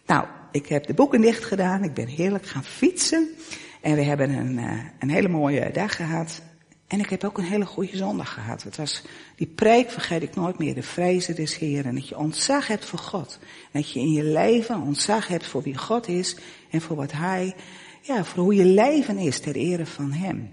Nou, 0.06 0.26
ik 0.52 0.66
heb 0.66 0.87
de 0.87 0.94
boeken 0.94 1.21
dicht 1.21 1.44
gedaan. 1.44 1.85
Ik 1.85 1.94
ben 1.94 2.06
heerlijk 2.06 2.47
gaan 2.47 2.64
fietsen. 2.64 3.28
En 3.80 3.94
we 3.94 4.02
hebben 4.02 4.30
een, 4.30 4.59
uh, 4.59 4.80
een 4.99 5.11
hele 5.11 5.28
mooie 5.28 5.71
dag 5.73 5.97
gehad. 5.97 6.42
En 6.87 7.00
ik 7.00 7.11
heb 7.11 7.25
ook 7.25 7.38
een 7.38 7.45
hele 7.45 7.67
goede 7.67 7.97
zondag 7.97 8.35
gehad. 8.35 8.62
Het 8.62 8.76
was, 8.76 9.03
die 9.37 9.47
preek 9.47 9.91
vergeet 9.91 10.23
ik 10.23 10.35
nooit 10.35 10.59
meer. 10.59 10.75
De 10.75 10.83
vrezen 10.83 11.35
des 11.35 11.59
Heeren. 11.59 11.95
Dat 11.95 12.09
je 12.09 12.19
ontzag 12.19 12.67
hebt 12.67 12.85
voor 12.85 12.99
God. 12.99 13.38
Dat 13.73 13.91
je 13.91 14.00
in 14.00 14.12
je 14.12 14.25
leven 14.25 14.81
ontzag 14.81 15.29
hebt 15.29 15.47
voor 15.47 15.62
wie 15.62 15.79
God 15.79 16.09
is. 16.09 16.37
En 16.71 16.81
voor 16.81 16.97
wat 16.97 17.12
Hij, 17.12 17.55
ja, 18.00 18.25
voor 18.25 18.43
hoe 18.43 18.55
je 18.55 18.64
leven 18.64 19.19
is 19.19 19.41
ter 19.41 19.55
ere 19.55 19.87
van 19.87 20.12
Hem. 20.12 20.50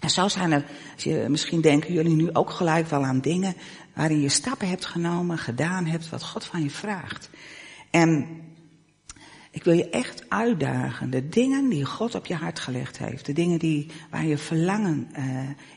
En 0.00 0.10
zo 0.10 0.28
zijn 0.28 0.52
er, 0.52 0.64
als 0.94 1.04
je, 1.04 1.26
misschien 1.28 1.60
denken 1.60 1.92
jullie 1.92 2.14
nu 2.14 2.32
ook 2.32 2.50
gelijk 2.50 2.86
wel 2.86 3.04
aan 3.04 3.20
dingen 3.20 3.54
waarin 3.94 4.20
je 4.20 4.28
stappen 4.28 4.68
hebt 4.68 4.84
genomen, 4.84 5.38
gedaan 5.38 5.86
hebt, 5.86 6.08
wat 6.08 6.24
God 6.24 6.44
van 6.44 6.62
je 6.62 6.70
vraagt. 6.70 7.30
En 7.90 8.26
ik 9.54 9.64
wil 9.64 9.74
je 9.74 9.90
echt 9.90 10.24
uitdagen. 10.28 11.10
De 11.10 11.28
dingen 11.28 11.68
die 11.68 11.84
God 11.84 12.14
op 12.14 12.26
je 12.26 12.34
hart 12.34 12.58
gelegd 12.58 12.98
heeft. 12.98 13.26
De 13.26 13.32
dingen 13.32 13.58
die, 13.58 13.90
waar 14.10 14.26
je 14.26 14.38
verlangen 14.38 15.08
uh, 15.18 15.24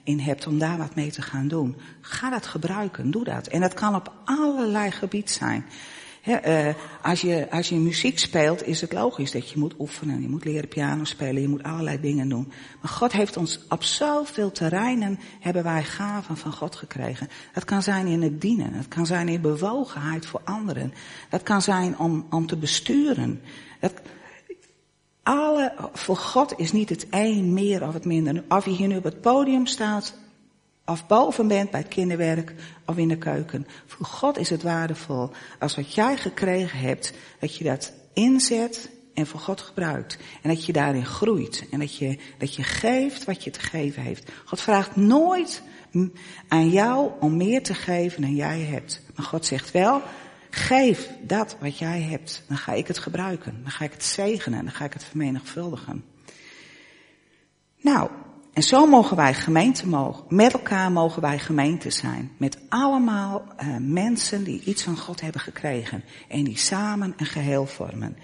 in 0.03 0.19
hebt 0.19 0.47
om 0.47 0.59
daar 0.59 0.77
wat 0.77 0.95
mee 0.95 1.11
te 1.11 1.21
gaan 1.21 1.47
doen. 1.47 1.75
Ga 2.01 2.29
dat 2.29 2.45
gebruiken. 2.45 3.11
Doe 3.11 3.23
dat. 3.23 3.47
En 3.47 3.61
dat 3.61 3.73
kan 3.73 3.95
op 3.95 4.13
allerlei 4.25 4.91
gebied 4.91 5.31
zijn. 5.31 5.65
Uh, 6.27 6.73
als, 7.01 7.21
je, 7.21 7.47
als 7.51 7.69
je 7.69 7.75
muziek 7.75 8.19
speelt, 8.19 8.67
is 8.67 8.81
het 8.81 8.93
logisch 8.93 9.31
dat 9.31 9.49
je 9.49 9.59
moet 9.59 9.73
oefenen. 9.79 10.21
Je 10.21 10.29
moet 10.29 10.45
leren 10.45 10.67
piano 10.67 11.03
spelen, 11.03 11.41
je 11.41 11.47
moet 11.47 11.63
allerlei 11.63 11.99
dingen 11.99 12.29
doen. 12.29 12.51
Maar 12.81 12.91
God 12.91 13.11
heeft 13.11 13.37
ons 13.37 13.65
op 13.69 13.83
zoveel 13.83 14.51
terreinen, 14.51 15.19
hebben 15.39 15.63
wij 15.63 15.83
gaven 15.83 16.37
van 16.37 16.53
God 16.53 16.75
gekregen. 16.75 17.29
Dat 17.53 17.65
kan 17.65 17.83
zijn 17.83 18.07
in 18.07 18.21
het 18.21 18.41
dienen, 18.41 18.73
dat 18.73 18.87
kan 18.87 19.05
zijn 19.05 19.29
in 19.29 19.41
bewogenheid 19.41 20.25
voor 20.25 20.41
anderen. 20.43 20.93
Dat 21.29 21.43
kan 21.43 21.61
zijn 21.61 21.97
om, 21.97 22.25
om 22.29 22.47
te 22.47 22.57
besturen. 22.57 23.41
Dat, 23.79 23.93
alle, 25.23 25.73
voor 25.93 26.17
God 26.17 26.53
is 26.59 26.71
niet 26.71 26.89
het 26.89 27.07
een 27.09 27.53
meer 27.53 27.87
of 27.87 27.93
het 27.93 28.05
minder. 28.05 28.43
Of 28.49 28.65
je 28.65 28.71
hier 28.71 28.87
nu 28.87 28.97
op 28.97 29.03
het 29.03 29.21
podium 29.21 29.65
staat 29.65 30.13
of 30.87 31.07
boven 31.07 31.47
bent 31.47 31.71
bij 31.71 31.79
het 31.79 31.89
kinderwerk 31.89 32.53
of 32.85 32.97
in 32.97 33.07
de 33.07 33.17
keuken. 33.17 33.67
Voor 33.85 34.05
God 34.05 34.37
is 34.37 34.49
het 34.49 34.63
waardevol 34.63 35.31
als 35.59 35.75
wat 35.75 35.93
jij 35.93 36.17
gekregen 36.17 36.79
hebt, 36.79 37.13
dat 37.39 37.55
je 37.55 37.63
dat 37.63 37.93
inzet 38.13 38.89
en 39.13 39.27
voor 39.27 39.39
God 39.39 39.61
gebruikt. 39.61 40.17
En 40.41 40.49
dat 40.49 40.65
je 40.65 40.73
daarin 40.73 41.05
groeit. 41.05 41.65
En 41.71 41.79
dat 41.79 41.95
je, 41.95 42.17
dat 42.37 42.55
je 42.55 42.63
geeft 42.63 43.23
wat 43.23 43.43
je 43.43 43.51
te 43.51 43.59
geven 43.59 44.03
heeft. 44.03 44.31
God 44.45 44.61
vraagt 44.61 44.95
nooit 44.95 45.61
aan 46.47 46.69
jou 46.69 47.11
om 47.19 47.37
meer 47.37 47.63
te 47.63 47.73
geven 47.73 48.21
dan 48.21 48.35
jij 48.35 48.59
hebt. 48.59 49.01
Maar 49.15 49.25
God 49.25 49.45
zegt 49.45 49.71
wel, 49.71 50.01
geef 50.49 51.09
dat 51.21 51.57
wat 51.59 51.77
jij 51.77 52.01
hebt. 52.01 52.43
Dan 52.47 52.57
ga 52.57 52.73
ik 52.73 52.87
het 52.87 52.97
gebruiken. 52.97 53.59
Dan 53.61 53.71
ga 53.71 53.85
ik 53.85 53.91
het 53.91 54.03
zegenen. 54.03 54.63
Dan 54.63 54.73
ga 54.73 54.85
ik 54.85 54.93
het 54.93 55.03
vermenigvuldigen. 55.03 56.03
Nou, 57.81 58.09
en 58.57 58.63
zo 58.63 58.85
mogen 58.85 59.15
wij 59.15 59.33
gemeente 59.33 59.87
mogen, 59.87 60.23
met 60.29 60.53
elkaar 60.53 60.91
mogen 60.91 61.21
wij 61.21 61.39
gemeente 61.39 61.91
zijn. 61.91 62.31
Met 62.37 62.57
allemaal 62.69 63.43
uh, 63.63 63.75
mensen 63.79 64.43
die 64.43 64.63
iets 64.63 64.83
van 64.83 64.97
God 64.97 65.21
hebben 65.21 65.41
gekregen. 65.41 66.03
En 66.27 66.43
die 66.43 66.57
samen 66.57 67.13
een 67.17 67.25
geheel 67.25 67.65
vormen. 67.65 68.17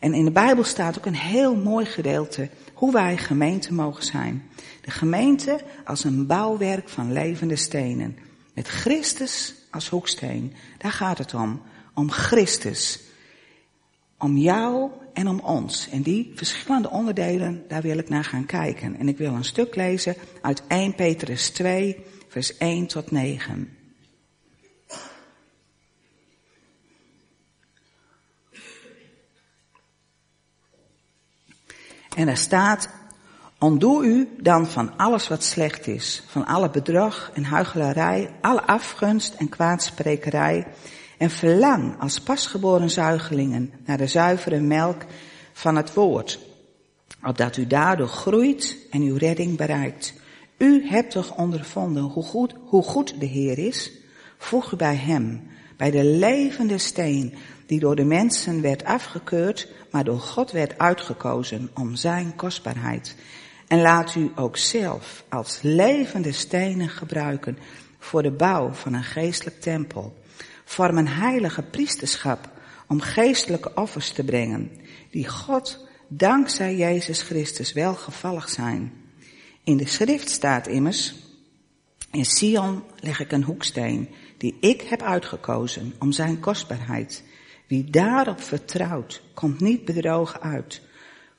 En 0.00 0.14
in 0.14 0.24
de 0.24 0.30
Bijbel 0.30 0.64
staat 0.64 0.98
ook 0.98 1.06
een 1.06 1.16
heel 1.16 1.56
mooi 1.56 1.84
gedeelte 1.84 2.48
hoe 2.74 2.92
wij 2.92 3.16
gemeente 3.16 3.72
mogen 3.72 4.04
zijn. 4.04 4.50
De 4.80 4.90
gemeente 4.90 5.60
als 5.84 6.04
een 6.04 6.26
bouwwerk 6.26 6.88
van 6.88 7.12
levende 7.12 7.56
stenen. 7.56 8.18
Met 8.54 8.68
Christus 8.68 9.54
als 9.70 9.88
hoeksteen. 9.88 10.52
Daar 10.78 10.92
gaat 10.92 11.18
het 11.18 11.34
om. 11.34 11.62
Om 11.94 12.10
Christus. 12.10 13.00
Om 14.24 14.36
jou 14.36 14.90
en 15.12 15.28
om 15.28 15.40
ons. 15.40 15.88
En 15.88 16.02
die 16.02 16.32
verschillende 16.34 16.90
onderdelen, 16.90 17.64
daar 17.68 17.82
wil 17.82 17.98
ik 17.98 18.08
naar 18.08 18.24
gaan 18.24 18.46
kijken. 18.46 18.96
En 18.96 19.08
ik 19.08 19.18
wil 19.18 19.34
een 19.34 19.44
stuk 19.44 19.74
lezen 19.74 20.16
uit 20.40 20.62
1 20.68 20.94
Petrus 20.94 21.50
2, 21.50 22.04
vers 22.28 22.56
1 22.56 22.86
tot 22.86 23.10
9. 23.10 23.76
En 32.16 32.28
er 32.28 32.36
staat, 32.36 32.88
ontdoe 33.58 34.04
u 34.04 34.28
dan 34.38 34.66
van 34.66 34.96
alles 34.96 35.28
wat 35.28 35.44
slecht 35.44 35.86
is, 35.86 36.24
van 36.26 36.46
alle 36.46 36.70
bedrog 36.70 37.30
en 37.34 37.44
huichelarij, 37.44 38.30
alle 38.40 38.62
afgunst 38.62 39.34
en 39.34 39.48
kwaadsprekerij, 39.48 40.66
en 41.18 41.30
verlang 41.30 42.00
als 42.00 42.20
pasgeboren 42.20 42.90
zuigelingen 42.90 43.72
naar 43.84 43.98
de 43.98 44.06
zuivere 44.06 44.60
melk 44.60 45.02
van 45.52 45.76
het 45.76 45.94
woord, 45.94 46.38
opdat 47.24 47.56
u 47.56 47.66
daardoor 47.66 48.08
groeit 48.08 48.76
en 48.90 49.02
uw 49.02 49.16
redding 49.16 49.56
bereikt. 49.56 50.14
U 50.58 50.86
hebt 50.88 51.10
toch 51.10 51.36
ondervonden 51.36 52.02
hoe 52.02 52.24
goed, 52.24 52.54
hoe 52.64 52.82
goed 52.82 53.20
de 53.20 53.26
Heer 53.26 53.58
is? 53.58 53.92
Voeg 54.38 54.72
u 54.72 54.76
bij 54.76 54.96
Hem, 54.96 55.42
bij 55.76 55.90
de 55.90 56.04
levende 56.04 56.78
steen 56.78 57.34
die 57.66 57.80
door 57.80 57.96
de 57.96 58.04
mensen 58.04 58.60
werd 58.60 58.84
afgekeurd, 58.84 59.68
maar 59.90 60.04
door 60.04 60.20
God 60.20 60.50
werd 60.50 60.78
uitgekozen 60.78 61.70
om 61.74 61.94
Zijn 61.94 62.36
kostbaarheid. 62.36 63.16
En 63.68 63.80
laat 63.80 64.14
u 64.14 64.32
ook 64.34 64.56
zelf 64.56 65.24
als 65.28 65.58
levende 65.62 66.32
stenen 66.32 66.88
gebruiken 66.88 67.58
voor 67.98 68.22
de 68.22 68.30
bouw 68.30 68.72
van 68.72 68.92
een 68.92 69.04
geestelijk 69.04 69.60
tempel 69.60 70.14
vormen 70.64 71.06
heilige 71.06 71.62
priesterschap 71.62 72.50
om 72.88 73.00
geestelijke 73.00 73.74
offers 73.74 74.10
te 74.10 74.24
brengen, 74.24 74.70
die 75.10 75.28
God 75.28 75.86
dankzij 76.08 76.76
Jezus 76.76 77.22
Christus 77.22 77.72
welgevallig 77.72 78.48
zijn. 78.48 78.92
In 79.64 79.76
de 79.76 79.86
schrift 79.86 80.30
staat 80.30 80.66
immers, 80.66 81.14
in 82.10 82.24
Sion 82.24 82.82
leg 83.00 83.20
ik 83.20 83.32
een 83.32 83.44
hoeksteen, 83.44 84.08
die 84.38 84.56
ik 84.60 84.80
heb 84.80 85.02
uitgekozen 85.02 85.94
om 85.98 86.12
zijn 86.12 86.40
kostbaarheid. 86.40 87.24
Wie 87.66 87.90
daarop 87.90 88.40
vertrouwt, 88.40 89.22
komt 89.34 89.60
niet 89.60 89.84
bedrogen 89.84 90.40
uit. 90.40 90.82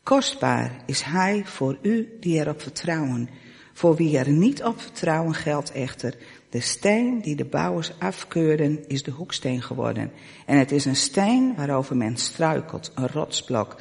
Kostbaar 0.04 0.84
is 0.86 1.02
hij 1.02 1.42
voor 1.46 1.78
u 1.82 2.18
die 2.20 2.40
erop 2.40 2.62
vertrouwen. 2.62 3.30
Voor 3.74 3.96
wie 3.96 4.18
er 4.18 4.30
niet 4.30 4.64
op 4.64 4.82
vertrouwen 4.82 5.34
geldt 5.34 5.72
echter 5.72 6.16
de 6.50 6.60
steen 6.60 7.22
die 7.22 7.36
de 7.36 7.46
bouwers 7.46 7.92
afkeurden 8.00 8.88
is 8.88 9.04
de 9.04 9.12
hoeksteen 9.12 9.62
geworden. 9.62 10.12
En 10.46 10.58
het 10.58 10.72
is 10.72 10.86
een 10.86 10.96
steen 10.96 11.56
waarover 11.56 11.98
men 11.98 12.18
struikelt, 12.18 12.92
een 12.96 13.08
rotsblok 13.08 13.76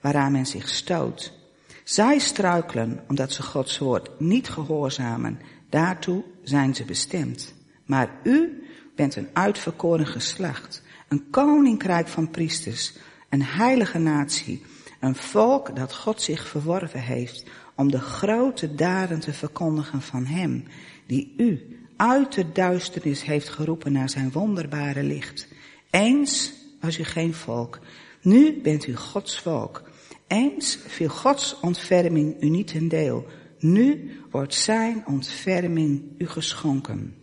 waaraan 0.00 0.32
men 0.32 0.46
zich 0.46 0.68
stoot. 0.68 1.38
Zij 1.84 2.18
struikelen 2.18 3.04
omdat 3.08 3.32
ze 3.32 3.42
Gods 3.42 3.78
woord 3.78 4.20
niet 4.20 4.48
gehoorzamen. 4.48 5.40
Daartoe 5.68 6.24
zijn 6.42 6.74
ze 6.74 6.84
bestemd. 6.84 7.54
Maar 7.84 8.10
u 8.22 8.62
bent 8.96 9.16
een 9.16 9.28
uitverkoren 9.32 10.06
geslacht, 10.06 10.82
een 11.08 11.30
koninkrijk 11.30 12.08
van 12.08 12.30
priesters, 12.30 12.94
een 13.28 13.42
heilige 13.42 13.98
natie, 13.98 14.62
een 15.00 15.14
volk 15.14 15.76
dat 15.76 15.94
God 15.94 16.22
zich 16.22 16.46
verworven 16.46 17.00
heeft 17.00 17.44
om 17.74 17.90
de 17.90 18.00
grote 18.00 18.74
daden 18.74 19.20
te 19.20 19.32
verkondigen 19.32 20.02
van 20.02 20.24
Hem, 20.24 20.64
die 21.06 21.34
u 21.36 21.79
uit 22.00 22.32
de 22.34 22.52
duisternis 22.52 23.24
heeft 23.24 23.48
geroepen 23.48 23.92
naar 23.92 24.10
zijn 24.10 24.32
wonderbare 24.32 25.02
licht. 25.02 25.48
Eens 25.90 26.52
was 26.80 26.98
u 26.98 27.04
geen 27.04 27.34
volk, 27.34 27.78
nu 28.22 28.60
bent 28.60 28.86
u 28.86 28.96
Gods 28.96 29.40
volk. 29.40 29.82
Eens 30.26 30.78
viel 30.86 31.08
Gods 31.08 31.60
ontferming 31.60 32.42
u 32.42 32.48
niet 32.48 32.66
ten 32.66 32.88
deel, 32.88 33.26
nu 33.58 34.10
wordt 34.30 34.54
zijn 34.54 35.06
ontferming 35.06 36.02
u 36.18 36.26
geschonken. 36.26 37.19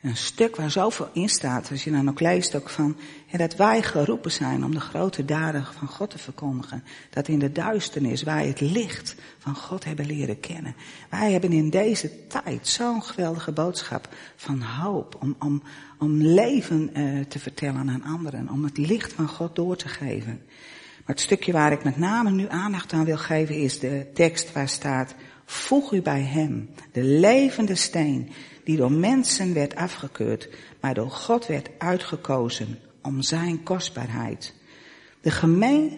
Een 0.00 0.16
stuk 0.16 0.56
waar 0.56 0.70
zoveel 0.70 1.08
in 1.12 1.28
staat, 1.28 1.70
als 1.70 1.84
je 1.84 1.90
dan 1.90 2.08
ook 2.08 2.20
leest 2.20 2.54
ook 2.54 2.68
van, 2.68 2.96
dat 3.36 3.56
wij 3.56 3.82
geroepen 3.82 4.32
zijn 4.32 4.64
om 4.64 4.74
de 4.74 4.80
grote 4.80 5.24
daden 5.24 5.66
van 5.78 5.88
God 5.88 6.10
te 6.10 6.18
verkondigen. 6.18 6.84
Dat 7.10 7.28
in 7.28 7.38
de 7.38 7.52
duisternis 7.52 8.22
wij 8.22 8.46
het 8.46 8.60
licht 8.60 9.14
van 9.38 9.54
God 9.56 9.84
hebben 9.84 10.06
leren 10.06 10.40
kennen. 10.40 10.74
Wij 11.10 11.32
hebben 11.32 11.52
in 11.52 11.70
deze 11.70 12.26
tijd 12.26 12.68
zo'n 12.68 13.02
geweldige 13.02 13.52
boodschap 13.52 14.08
van 14.36 14.62
hoop, 14.62 15.16
om, 15.20 15.36
om, 15.38 15.62
om 15.98 16.22
leven 16.22 16.90
uh, 16.98 17.24
te 17.24 17.38
vertellen 17.38 17.90
aan 17.90 18.04
anderen, 18.04 18.48
om 18.48 18.64
het 18.64 18.76
licht 18.76 19.12
van 19.12 19.28
God 19.28 19.56
door 19.56 19.76
te 19.76 19.88
geven. 19.88 20.40
Maar 21.04 21.16
het 21.16 21.20
stukje 21.20 21.52
waar 21.52 21.72
ik 21.72 21.84
met 21.84 21.96
name 21.96 22.30
nu 22.30 22.46
aandacht 22.48 22.92
aan 22.92 23.04
wil 23.04 23.18
geven 23.18 23.54
is 23.54 23.78
de 23.78 24.06
tekst 24.14 24.52
waar 24.52 24.68
staat, 24.68 25.14
voeg 25.44 25.92
u 25.92 26.02
bij 26.02 26.22
hem, 26.22 26.70
de 26.92 27.02
levende 27.02 27.74
steen, 27.74 28.30
die 28.68 28.76
door 28.76 28.92
mensen 28.92 29.54
werd 29.54 29.74
afgekeurd, 29.74 30.48
maar 30.80 30.94
door 30.94 31.10
God 31.10 31.46
werd 31.46 31.68
uitgekozen 31.78 32.78
om 33.02 33.22
zijn 33.22 33.62
kostbaarheid. 33.62 34.54
De 35.20 35.30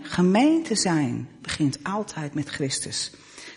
gemeente 0.02 0.74
zijn 0.74 1.28
begint 1.42 1.78
altijd 1.82 2.34
met 2.34 2.48
Christus. 2.48 3.12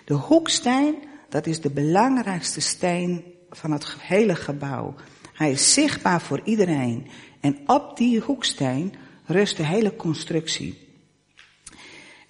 De 0.06 0.14
hoeksteen, 0.14 0.96
dat 1.30 1.48
is 1.48 1.62
de 1.62 1.70
belangrijkste 1.70 2.62
steen 2.62 3.24
van 3.50 3.72
het 3.72 3.96
hele 4.00 4.36
gebouw. 4.36 4.96
Hij 5.34 5.52
is 5.52 5.74
zichtbaar 5.74 6.22
voor 6.22 6.42
iedereen. 6.44 7.08
En 7.40 7.58
op 7.66 7.98
die 7.98 8.20
hoeksteen 8.20 8.94
rust 9.26 9.58
de 9.58 9.66
hele 9.66 9.96
constructie. 9.96 10.83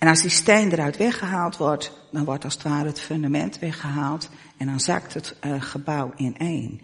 En 0.03 0.09
als 0.09 0.21
die 0.21 0.29
steen 0.29 0.71
eruit 0.71 0.97
weggehaald 0.97 1.57
wordt, 1.57 1.91
dan 2.11 2.25
wordt 2.25 2.43
als 2.43 2.53
het 2.53 2.63
ware 2.63 2.87
het 2.87 2.99
fundament 2.99 3.59
weggehaald 3.59 4.29
en 4.57 4.67
dan 4.67 4.79
zakt 4.79 5.13
het 5.13 5.35
uh, 5.45 5.61
gebouw 5.61 6.13
in 6.15 6.37
één. 6.37 6.81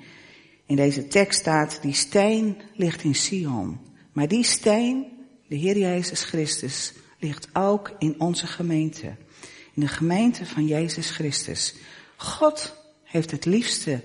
In 0.65 0.75
deze 0.75 1.07
tekst 1.07 1.39
staat, 1.39 1.81
die 1.81 1.93
steen 1.93 2.61
ligt 2.75 3.03
in 3.03 3.15
Sion. 3.15 3.79
Maar 4.11 4.27
die 4.27 4.43
steen, 4.43 5.05
de 5.47 5.55
Heer 5.55 5.77
Jezus 5.77 6.23
Christus, 6.23 6.93
ligt 7.17 7.49
ook 7.53 7.91
in 7.97 8.15
onze 8.17 8.47
gemeente. 8.47 9.15
In 9.73 9.81
de 9.81 9.87
gemeente 9.87 10.45
van 10.45 10.65
Jezus 10.65 11.11
Christus. 11.11 11.75
God 12.15 12.75
heeft 13.03 13.31
het 13.31 13.45
liefste 13.45 14.03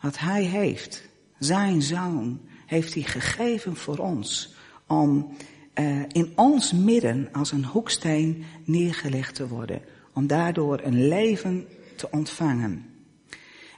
wat 0.00 0.18
Hij 0.18 0.42
heeft. 0.42 1.02
Zijn 1.38 1.82
zoon 1.82 2.40
heeft 2.66 2.94
Hij 2.94 3.02
gegeven 3.02 3.76
voor 3.76 3.98
ons. 3.98 4.54
Om 4.86 5.36
uh, 5.80 6.02
in 6.12 6.32
ons 6.34 6.72
midden 6.72 7.28
als 7.32 7.52
een 7.52 7.64
hoeksteen 7.64 8.44
neergelegd 8.64 9.34
te 9.34 9.48
worden. 9.48 9.82
Om 10.12 10.26
daardoor 10.26 10.80
een 10.82 11.08
leven 11.08 11.66
te 11.96 12.08
ontvangen. 12.10 12.84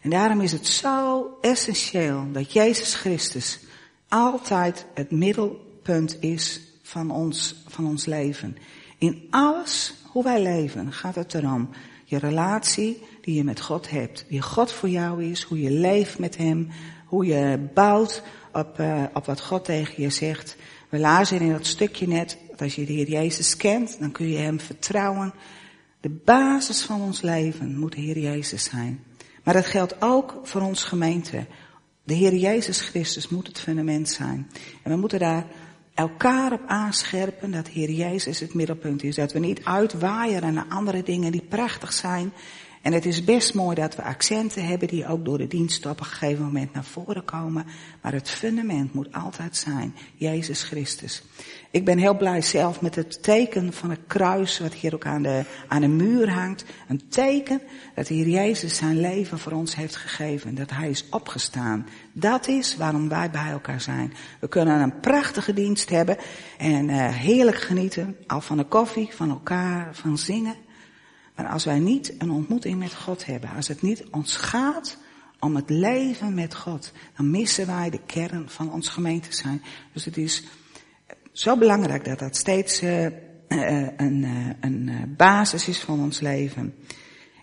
En 0.02 0.11
daarom 0.11 0.40
is 0.40 0.52
het 0.52 0.66
zo 0.66 1.26
essentieel 1.40 2.26
dat 2.32 2.52
Jezus 2.52 2.94
Christus 2.94 3.61
altijd 4.09 4.87
het 4.94 5.11
middelpunt 5.11 6.16
is 6.21 6.61
van 6.82 7.11
ons, 7.11 7.64
van 7.68 7.87
ons 7.87 8.06
leven. 8.06 8.56
In 8.99 9.26
alles 9.30 9.94
hoe 10.04 10.25
wij 10.25 10.42
leven 10.42 10.92
gaat 10.92 11.14
het 11.14 11.35
erom. 11.35 11.68
Je 12.04 12.18
relatie 12.18 13.02
die 13.21 13.35
je 13.35 13.44
met 13.44 13.61
God 13.61 13.90
hebt. 13.90 14.25
Wie 14.28 14.42
God 14.42 14.73
voor 14.73 14.88
jou 14.88 15.25
is, 15.25 15.42
hoe 15.42 15.61
je 15.61 15.71
leeft 15.71 16.18
met 16.18 16.37
Hem, 16.37 16.68
hoe 17.06 17.26
je 17.26 17.68
bouwt 17.75 18.23
op, 18.52 18.78
uh, 18.80 19.02
op 19.14 19.26
wat 19.26 19.40
God 19.40 19.64
tegen 19.64 20.02
je 20.02 20.11
zegt. 20.11 20.56
We 20.93 20.99
lazen 20.99 21.41
in 21.41 21.53
dat 21.53 21.67
stukje 21.67 22.09
net, 22.09 22.39
dat 22.51 22.61
als 22.61 22.75
je 22.75 22.87
de 22.87 22.93
Heer 22.93 23.09
Jezus 23.09 23.57
kent, 23.57 23.97
dan 24.01 24.13
kun 24.13 24.29
je 24.29 24.39
Hem 24.39 24.61
vertrouwen. 24.61 25.35
De 26.01 26.09
basis 26.09 26.83
van 26.83 27.01
ons 27.01 27.21
leven 27.21 27.79
moet 27.79 27.93
de 27.93 28.01
Heer 28.01 28.19
Jezus 28.19 28.65
zijn. 28.65 29.05
Maar 29.45 29.55
dat 29.55 29.67
geldt 29.67 30.03
ook 30.03 30.41
voor 30.43 30.61
ons 30.61 30.85
gemeente. 30.85 31.47
De 32.05 32.15
Heer 32.15 32.35
Jezus 32.35 32.81
Christus 32.81 33.29
moet 33.29 33.47
het 33.47 33.61
fundament 33.61 34.09
zijn. 34.09 34.51
En 34.83 34.91
we 34.91 34.97
moeten 34.97 35.19
daar 35.19 35.47
elkaar 35.95 36.53
op 36.53 36.63
aanscherpen 36.67 37.51
dat 37.51 37.69
Heer 37.69 37.91
Jezus 37.91 38.41
het 38.41 38.55
middelpunt 38.55 39.03
is. 39.03 39.15
Dat 39.15 39.33
we 39.33 39.39
niet 39.39 39.65
uitwaaien 39.65 40.55
naar 40.55 40.67
andere 40.69 41.03
dingen 41.03 41.33
die 41.33 41.47
prachtig 41.49 41.93
zijn. 41.93 42.33
En 42.83 42.93
het 42.93 43.07
is 43.07 43.25
best 43.25 43.55
mooi 43.55 43.75
dat 43.75 43.97
we 43.97 44.03
accenten 44.03 44.67
hebben 44.67 44.89
die 44.89 45.07
ook 45.07 45.25
door 45.25 45.39
de 45.39 45.47
dienst 45.47 45.87
op 45.87 46.01
een 46.01 46.07
gegeven 46.07 46.45
moment 46.45 46.73
naar 46.73 46.85
voren 46.85 47.25
komen. 47.25 47.67
Maar 48.03 48.12
het 48.12 48.31
fundament 48.31 48.95
moet 48.95 49.12
altijd 49.12 49.57
zijn 49.57 49.95
Jezus 50.15 50.62
Christus. 50.62 51.23
Ik 51.71 51.85
ben 51.85 51.99
heel 51.99 52.17
blij 52.17 52.43
zelf 52.43 52.81
met 52.81 52.95
het 52.95 53.23
teken 53.23 53.73
van 53.73 53.91
het 53.91 54.01
kruis 54.07 54.59
wat 54.59 54.75
hier 54.75 54.95
ook 54.95 55.07
aan 55.07 55.23
de, 55.23 55.45
aan 55.69 55.81
de 55.81 55.89
muur 55.89 56.31
hangt. 56.31 56.65
Een 56.89 57.09
teken 57.09 57.62
dat 57.95 58.07
de 58.07 58.15
Heer 58.15 58.29
Jezus 58.29 58.77
zijn 58.77 59.01
leven 59.01 59.39
voor 59.39 59.53
ons 59.53 59.77
heeft 59.77 59.97
gegeven. 59.97 60.55
Dat 60.55 60.71
Hij 60.71 60.91
is 60.91 61.09
opgestaan. 61.11 61.87
Dat 62.12 62.49
is 62.49 62.77
waarom 62.77 63.09
wij 63.09 63.31
bij 63.31 63.51
elkaar 63.51 63.81
zijn. 63.81 64.12
We 64.41 64.49
kunnen 64.49 64.81
een 64.81 65.01
prachtige 65.01 65.53
dienst 65.53 65.91
hebben 65.91 66.17
en 66.59 66.89
uh, 66.89 67.09
heerlijk 67.09 67.61
genieten. 67.61 68.17
Al 68.27 68.41
van 68.41 68.57
de 68.57 68.65
koffie, 68.65 69.09
van 69.11 69.31
elkaar, 69.31 69.89
van 69.93 70.19
zingen. 70.19 70.71
Maar 71.43 71.53
als 71.53 71.65
wij 71.65 71.79
niet 71.79 72.15
een 72.19 72.31
ontmoeting 72.31 72.79
met 72.79 72.95
God 72.95 73.27
hebben, 73.27 73.51
als 73.51 73.69
het 73.69 73.83
niet 73.83 74.05
ons 74.11 74.37
gaat 74.37 74.97
om 75.41 75.57
het 75.57 75.71
leven 75.71 76.35
met 76.35 76.55
God, 76.55 76.93
dan 77.17 77.31
missen 77.31 77.67
wij 77.67 77.91
de 77.91 78.01
kern 78.07 78.49
van 78.49 78.73
ons 78.73 78.89
gemeente 78.89 79.33
zijn. 79.33 79.63
Dus 79.93 80.05
het 80.05 80.17
is 80.17 80.45
zo 81.33 81.57
belangrijk 81.57 82.05
dat 82.05 82.19
dat 82.19 82.37
steeds 82.37 82.83
uh, 82.83 83.05
een, 83.97 84.23
uh, 84.23 84.49
een 84.61 85.15
basis 85.17 85.69
is 85.69 85.79
van 85.79 86.01
ons 86.01 86.21
leven. 86.21 86.75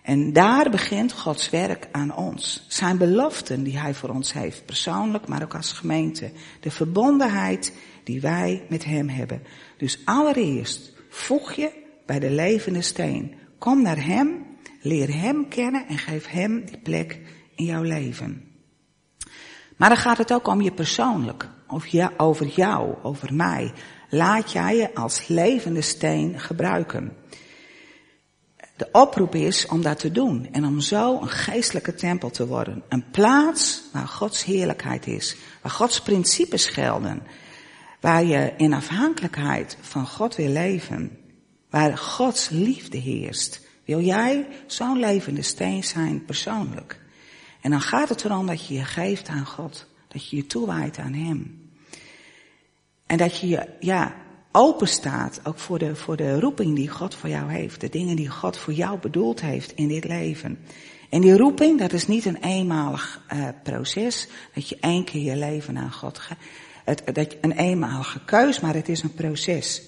En 0.02 0.32
daar 0.32 0.70
begint 0.70 1.12
Gods 1.12 1.50
werk 1.50 1.88
aan 1.92 2.16
ons. 2.16 2.64
Zijn 2.68 2.98
beloften 2.98 3.62
die 3.62 3.78
Hij 3.78 3.94
voor 3.94 4.10
ons 4.10 4.32
heeft, 4.32 4.64
persoonlijk, 4.64 5.28
maar 5.28 5.42
ook 5.42 5.54
als 5.54 5.72
gemeente. 5.72 6.30
De 6.60 6.70
verbondenheid 6.70 7.72
die 8.04 8.20
wij 8.20 8.64
met 8.68 8.84
Hem 8.84 9.08
hebben. 9.08 9.42
Dus 9.76 9.98
allereerst 10.04 10.92
voeg 11.08 11.52
je 11.52 11.70
bij 12.06 12.18
de 12.18 12.30
levende 12.30 12.82
steen. 12.82 13.38
Kom 13.60 13.82
naar 13.82 14.04
Hem, 14.04 14.46
leer 14.80 15.14
Hem 15.14 15.48
kennen 15.48 15.86
en 15.86 15.98
geef 15.98 16.26
Hem 16.26 16.64
die 16.64 16.78
plek 16.78 17.20
in 17.54 17.64
jouw 17.64 17.82
leven. 17.82 18.44
Maar 19.76 19.88
dan 19.88 19.98
gaat 19.98 20.18
het 20.18 20.32
ook 20.32 20.46
om 20.46 20.60
je 20.60 20.72
persoonlijk. 20.72 21.48
Of 21.66 21.86
ja, 21.86 22.12
over 22.16 22.46
jou, 22.46 22.94
over 23.02 23.34
mij. 23.34 23.72
Laat 24.08 24.52
jij 24.52 24.76
je 24.76 24.94
als 24.94 25.28
levende 25.28 25.80
steen 25.80 26.40
gebruiken. 26.40 27.16
De 28.76 28.88
oproep 28.92 29.34
is 29.34 29.66
om 29.66 29.82
dat 29.82 29.98
te 29.98 30.12
doen 30.12 30.48
en 30.52 30.64
om 30.64 30.80
zo 30.80 31.20
een 31.20 31.28
geestelijke 31.28 31.94
tempel 31.94 32.30
te 32.30 32.46
worden. 32.46 32.82
Een 32.88 33.10
plaats 33.10 33.82
waar 33.92 34.08
Gods 34.08 34.44
heerlijkheid 34.44 35.06
is, 35.06 35.36
waar 35.62 35.72
Gods 35.72 36.02
principes 36.02 36.66
gelden, 36.66 37.22
waar 38.00 38.24
je 38.24 38.52
in 38.56 38.72
afhankelijkheid 38.72 39.76
van 39.80 40.06
God 40.06 40.36
wil 40.36 40.48
leven, 40.48 41.19
waar 41.70 41.98
Gods 41.98 42.48
liefde 42.48 42.98
heerst. 42.98 43.60
Wil 43.84 44.00
jij 44.00 44.46
zo'n 44.66 44.98
levende 44.98 45.42
steen 45.42 45.84
zijn 45.84 46.24
persoonlijk? 46.24 47.00
En 47.60 47.70
dan 47.70 47.80
gaat 47.80 48.08
het 48.08 48.24
erom 48.24 48.46
dat 48.46 48.66
je 48.66 48.74
je 48.74 48.84
geeft 48.84 49.28
aan 49.28 49.46
God, 49.46 49.86
dat 50.08 50.28
je 50.28 50.36
je 50.36 50.46
toewijdt 50.46 50.98
aan 50.98 51.12
Hem. 51.12 51.68
En 53.06 53.16
dat 53.16 53.38
je 53.38 53.48
je, 53.48 53.68
ja, 53.80 54.14
open 54.52 54.88
staat 54.88 55.40
ook 55.44 55.58
voor 55.58 55.78
de, 55.78 55.96
voor 55.96 56.16
de 56.16 56.40
roeping 56.40 56.76
die 56.76 56.88
God 56.88 57.14
voor 57.14 57.28
jou 57.28 57.50
heeft. 57.50 57.80
De 57.80 57.88
dingen 57.88 58.16
die 58.16 58.28
God 58.28 58.56
voor 58.56 58.72
jou 58.72 58.98
bedoeld 58.98 59.40
heeft 59.40 59.72
in 59.72 59.88
dit 59.88 60.04
leven. 60.04 60.58
En 61.10 61.20
die 61.20 61.36
roeping, 61.36 61.78
dat 61.78 61.92
is 61.92 62.06
niet 62.06 62.24
een 62.24 62.42
eenmalig 62.42 63.22
uh, 63.32 63.48
proces. 63.62 64.28
Dat 64.54 64.68
je 64.68 64.76
één 64.80 65.04
keer 65.04 65.22
je 65.22 65.36
leven 65.36 65.78
aan 65.78 65.92
God 65.92 66.18
geeft. 66.18 66.40
Het, 66.84 67.02
dat 67.14 67.36
een 67.40 67.52
eenmalige 67.52 68.24
keus, 68.24 68.60
maar 68.60 68.74
het 68.74 68.88
is 68.88 69.02
een 69.02 69.14
proces. 69.14 69.82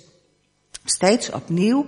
Steeds 0.85 1.31
opnieuw 1.31 1.87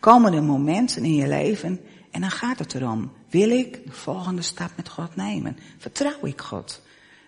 komen 0.00 0.32
er 0.32 0.42
momenten 0.42 1.04
in 1.04 1.14
je 1.14 1.28
leven 1.28 1.80
en 2.10 2.20
dan 2.20 2.30
gaat 2.30 2.58
het 2.58 2.74
erom. 2.74 3.12
Wil 3.30 3.50
ik 3.50 3.86
de 3.86 3.92
volgende 3.92 4.42
stap 4.42 4.70
met 4.76 4.88
God 4.88 5.16
nemen? 5.16 5.56
Vertrouw 5.78 6.26
ik 6.26 6.40
God? 6.40 6.82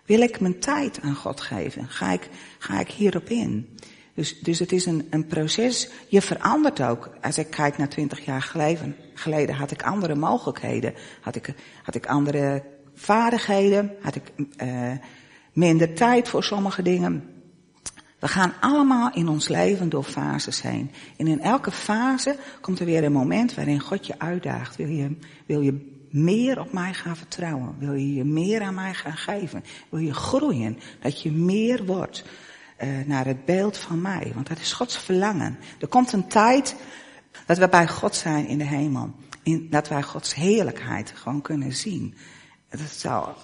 Wil 0.05 0.21
ik 0.21 0.41
mijn 0.41 0.61
tijd 0.61 1.01
aan 1.01 1.15
God 1.15 1.41
geven? 1.41 1.89
Ga 1.89 2.13
ik, 2.13 2.29
ga 2.59 2.81
ik 2.81 2.89
hierop 2.89 3.29
in? 3.29 3.79
Dus, 4.15 4.41
dus 4.41 4.59
het 4.59 4.73
is 4.73 4.87
een, 4.87 5.07
een 5.11 5.27
proces. 5.27 5.91
Je 6.09 6.23
verandert 6.23 6.83
ook. 6.83 7.11
Als 7.23 7.39
ik 7.39 7.51
kijk 7.51 7.79
naar 7.79 7.89
twintig 7.89 8.25
jaar 8.25 8.43
geleden, 9.15 9.55
had 9.55 9.71
ik 9.71 9.83
andere 9.83 10.15
mogelijkheden. 10.15 10.95
Had 11.21 11.37
ik, 11.37 11.55
had 11.83 11.95
ik 11.95 12.07
andere 12.07 12.63
vaardigheden. 12.95 13.93
Had 14.01 14.15
ik 14.15 14.33
uh, 14.63 14.91
minder 15.53 15.95
tijd 15.95 16.29
voor 16.29 16.45
sommige 16.45 16.83
dingen. 16.83 17.34
We 18.25 18.31
gaan 18.31 18.55
allemaal 18.61 19.13
in 19.13 19.29
ons 19.29 19.49
leven 19.49 19.89
door 19.89 20.05
fases 20.05 20.63
heen. 20.63 20.91
En 21.17 21.27
in 21.27 21.41
elke 21.41 21.71
fase 21.71 22.37
komt 22.61 22.81
er 22.81 22.87
weer 22.87 23.05
een 23.05 23.13
moment 23.13 23.55
waarin 23.55 23.81
God 23.81 24.07
je 24.07 24.19
uitdaagt. 24.19 24.77
Wil 24.77 24.89
je, 24.89 25.17
wil 25.47 25.61
je 25.61 26.05
meer 26.11 26.61
op 26.61 26.73
mij 26.73 26.95
gaan 26.95 27.17
vertrouwen? 27.17 27.75
Wil 27.79 27.93
je 27.93 28.15
je 28.15 28.25
meer 28.25 28.63
aan 28.63 28.75
mij 28.75 28.95
gaan 28.95 29.17
geven? 29.17 29.65
Wil 29.89 30.01
je 30.01 30.15
groeien? 30.15 30.79
Dat 31.01 31.23
je 31.23 31.33
meer 31.33 31.85
wordt 31.85 32.25
uh, 32.83 32.89
naar 33.07 33.27
het 33.27 33.45
beeld 33.45 33.77
van 33.77 34.01
mij. 34.01 34.33
Want 34.35 34.47
dat 34.47 34.59
is 34.59 34.73
Gods 34.73 34.99
verlangen. 34.99 35.59
Er 35.81 35.89
komt 35.89 36.13
een 36.13 36.29
tijd 36.29 36.77
dat 37.47 37.59
we 37.59 37.69
bij 37.69 37.89
God 37.89 38.15
zijn 38.15 38.47
in 38.47 38.59
de 38.59 38.67
hemel. 38.67 39.15
In, 39.43 39.67
dat 39.71 39.89
wij 39.89 40.03
Gods 40.03 40.35
heerlijkheid 40.35 41.13
gewoon 41.17 41.43
kunnen 41.43 41.73
zien. 41.73 42.15
Dat 42.69 42.81
zal, 42.81 43.37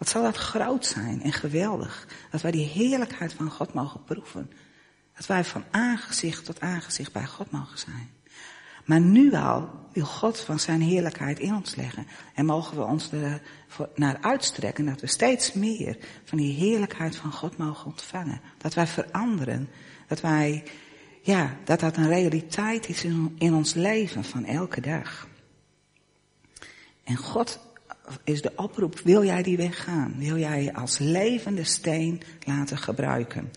wat 0.00 0.08
zal 0.08 0.22
dat 0.22 0.36
groot 0.36 0.86
zijn 0.86 1.22
en 1.22 1.32
geweldig. 1.32 2.08
Dat 2.30 2.40
wij 2.40 2.50
die 2.50 2.66
heerlijkheid 2.66 3.32
van 3.32 3.50
God 3.50 3.72
mogen 3.72 4.04
proeven. 4.04 4.50
Dat 5.16 5.26
wij 5.26 5.44
van 5.44 5.64
aangezicht 5.70 6.44
tot 6.44 6.60
aangezicht 6.60 7.12
bij 7.12 7.26
God 7.26 7.50
mogen 7.50 7.78
zijn. 7.78 8.10
Maar 8.84 9.00
nu 9.00 9.34
al 9.34 9.70
wil 9.92 10.04
God 10.04 10.40
van 10.40 10.58
zijn 10.58 10.80
heerlijkheid 10.80 11.38
in 11.38 11.54
ons 11.54 11.74
leggen. 11.74 12.06
En 12.34 12.46
mogen 12.46 12.76
we 12.76 12.82
ons 12.82 13.12
er 13.12 13.42
naar 13.94 14.18
uitstrekken 14.20 14.86
dat 14.86 15.00
we 15.00 15.06
steeds 15.06 15.52
meer 15.52 15.98
van 16.24 16.38
die 16.38 16.54
heerlijkheid 16.54 17.16
van 17.16 17.32
God 17.32 17.56
mogen 17.56 17.86
ontvangen. 17.86 18.40
Dat 18.58 18.74
wij 18.74 18.86
veranderen. 18.86 19.68
Dat 20.06 20.20
wij, 20.20 20.64
ja, 21.22 21.56
dat 21.64 21.80
dat 21.80 21.96
een 21.96 22.08
realiteit 22.08 22.88
is 22.88 23.04
in, 23.04 23.34
in 23.38 23.54
ons 23.54 23.74
leven 23.74 24.24
van 24.24 24.44
elke 24.44 24.80
dag. 24.80 25.28
En 27.04 27.16
God 27.16 27.69
is 28.24 28.42
de 28.42 28.52
oproep, 28.56 29.00
wil 29.04 29.24
jij 29.24 29.42
die 29.42 29.56
weg 29.56 29.84
gaan? 29.84 30.14
Wil 30.18 30.36
jij 30.36 30.62
je 30.62 30.74
als 30.74 30.98
levende 30.98 31.64
steen 31.64 32.22
laten 32.46 32.78
gebruiken? 32.78 33.50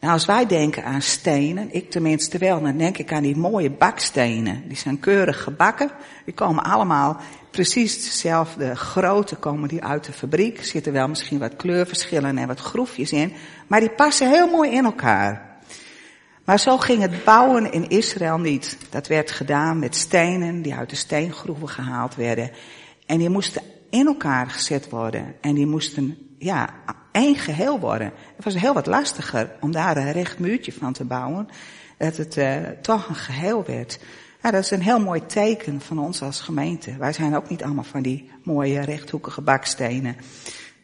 Nou, 0.00 0.12
als 0.12 0.26
wij 0.26 0.46
denken 0.46 0.84
aan 0.84 1.02
stenen, 1.02 1.74
ik 1.74 1.90
tenminste 1.90 2.38
wel, 2.38 2.60
dan 2.60 2.76
denk 2.76 2.98
ik 2.98 3.12
aan 3.12 3.22
die 3.22 3.36
mooie 3.36 3.70
bakstenen. 3.70 4.68
Die 4.68 4.76
zijn 4.76 5.00
keurig 5.00 5.42
gebakken. 5.42 5.90
Die 6.24 6.34
komen 6.34 6.64
allemaal 6.64 7.20
precies 7.50 8.04
dezelfde 8.04 8.76
grootte, 8.76 9.36
komen 9.36 9.68
die 9.68 9.84
uit 9.84 10.04
de 10.04 10.12
fabriek. 10.12 10.58
Er 10.58 10.64
zitten 10.64 10.92
wel 10.92 11.08
misschien 11.08 11.38
wat 11.38 11.56
kleurverschillen 11.56 12.38
en 12.38 12.46
wat 12.46 12.60
groefjes 12.60 13.12
in. 13.12 13.32
Maar 13.66 13.80
die 13.80 13.90
passen 13.90 14.30
heel 14.30 14.50
mooi 14.50 14.70
in 14.70 14.84
elkaar. 14.84 15.60
Maar 16.44 16.58
zo 16.58 16.76
ging 16.78 17.02
het 17.02 17.24
bouwen 17.24 17.72
in 17.72 17.88
Israël 17.88 18.38
niet. 18.38 18.78
Dat 18.90 19.06
werd 19.06 19.30
gedaan 19.30 19.78
met 19.78 19.96
stenen 19.96 20.62
die 20.62 20.74
uit 20.74 20.90
de 20.90 20.96
steengroeven 20.96 21.68
gehaald 21.68 22.14
werden. 22.14 22.50
En 23.08 23.18
die 23.18 23.28
moesten 23.28 23.62
in 23.90 24.06
elkaar 24.06 24.50
gezet 24.50 24.88
worden. 24.88 25.34
En 25.40 25.54
die 25.54 25.66
moesten, 25.66 26.18
ja, 26.38 26.68
één 27.12 27.36
geheel 27.36 27.80
worden. 27.80 28.12
Het 28.36 28.44
was 28.44 28.54
heel 28.54 28.74
wat 28.74 28.86
lastiger 28.86 29.50
om 29.60 29.72
daar 29.72 29.96
een 29.96 30.12
recht 30.12 30.38
muurtje 30.38 30.72
van 30.72 30.92
te 30.92 31.04
bouwen. 31.04 31.48
Dat 31.98 32.16
het 32.16 32.36
uh, 32.36 32.56
toch 32.82 33.08
een 33.08 33.14
geheel 33.14 33.64
werd. 33.66 33.98
Ja, 34.42 34.50
dat 34.50 34.64
is 34.64 34.70
een 34.70 34.82
heel 34.82 35.00
mooi 35.00 35.26
teken 35.26 35.80
van 35.80 35.98
ons 35.98 36.22
als 36.22 36.40
gemeente. 36.40 36.96
Wij 36.96 37.12
zijn 37.12 37.36
ook 37.36 37.48
niet 37.48 37.64
allemaal 37.64 37.84
van 37.84 38.02
die 38.02 38.30
mooie 38.42 38.80
rechthoekige 38.80 39.40
bakstenen. 39.40 40.16
Dat 40.16 40.24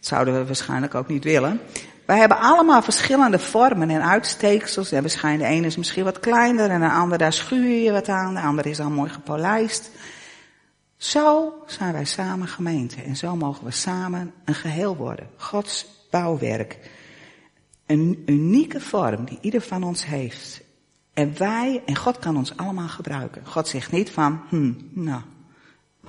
zouden 0.00 0.38
we 0.38 0.46
waarschijnlijk 0.46 0.94
ook 0.94 1.08
niet 1.08 1.24
willen. 1.24 1.60
Wij 2.06 2.18
hebben 2.18 2.38
allemaal 2.38 2.82
verschillende 2.82 3.38
vormen 3.38 3.90
en 3.90 4.04
uitsteeksels. 4.04 4.92
En 4.92 5.00
waarschijnlijk 5.00 5.48
de 5.48 5.56
ene 5.56 5.66
is 5.66 5.76
misschien 5.76 6.04
wat 6.04 6.20
kleiner 6.20 6.70
en 6.70 6.80
de 6.80 6.90
andere 6.90 7.18
daar 7.18 7.32
schuur 7.32 7.82
je 7.82 7.92
wat 7.92 8.08
aan. 8.08 8.34
De 8.34 8.40
andere 8.40 8.70
is 8.70 8.80
al 8.80 8.90
mooi 8.90 9.10
gepolijst. 9.10 9.90
Zo 11.04 11.54
zijn 11.66 11.92
wij 11.92 12.04
samen 12.04 12.48
gemeente 12.48 13.02
en 13.02 13.16
zo 13.16 13.36
mogen 13.36 13.64
we 13.64 13.70
samen 13.70 14.32
een 14.44 14.54
geheel 14.54 14.96
worden. 14.96 15.28
Gods 15.36 15.86
bouwwerk. 16.10 16.90
een 17.86 18.22
unieke 18.26 18.80
vorm 18.80 19.24
die 19.24 19.38
ieder 19.40 19.60
van 19.60 19.82
ons 19.82 20.06
heeft. 20.06 20.62
En 21.12 21.38
wij, 21.38 21.82
en 21.86 21.96
God 21.96 22.18
kan 22.18 22.36
ons 22.36 22.56
allemaal 22.56 22.88
gebruiken. 22.88 23.46
God 23.46 23.68
zegt 23.68 23.92
niet 23.92 24.10
van, 24.10 24.40
hm, 24.48 24.72
nou, 24.90 25.22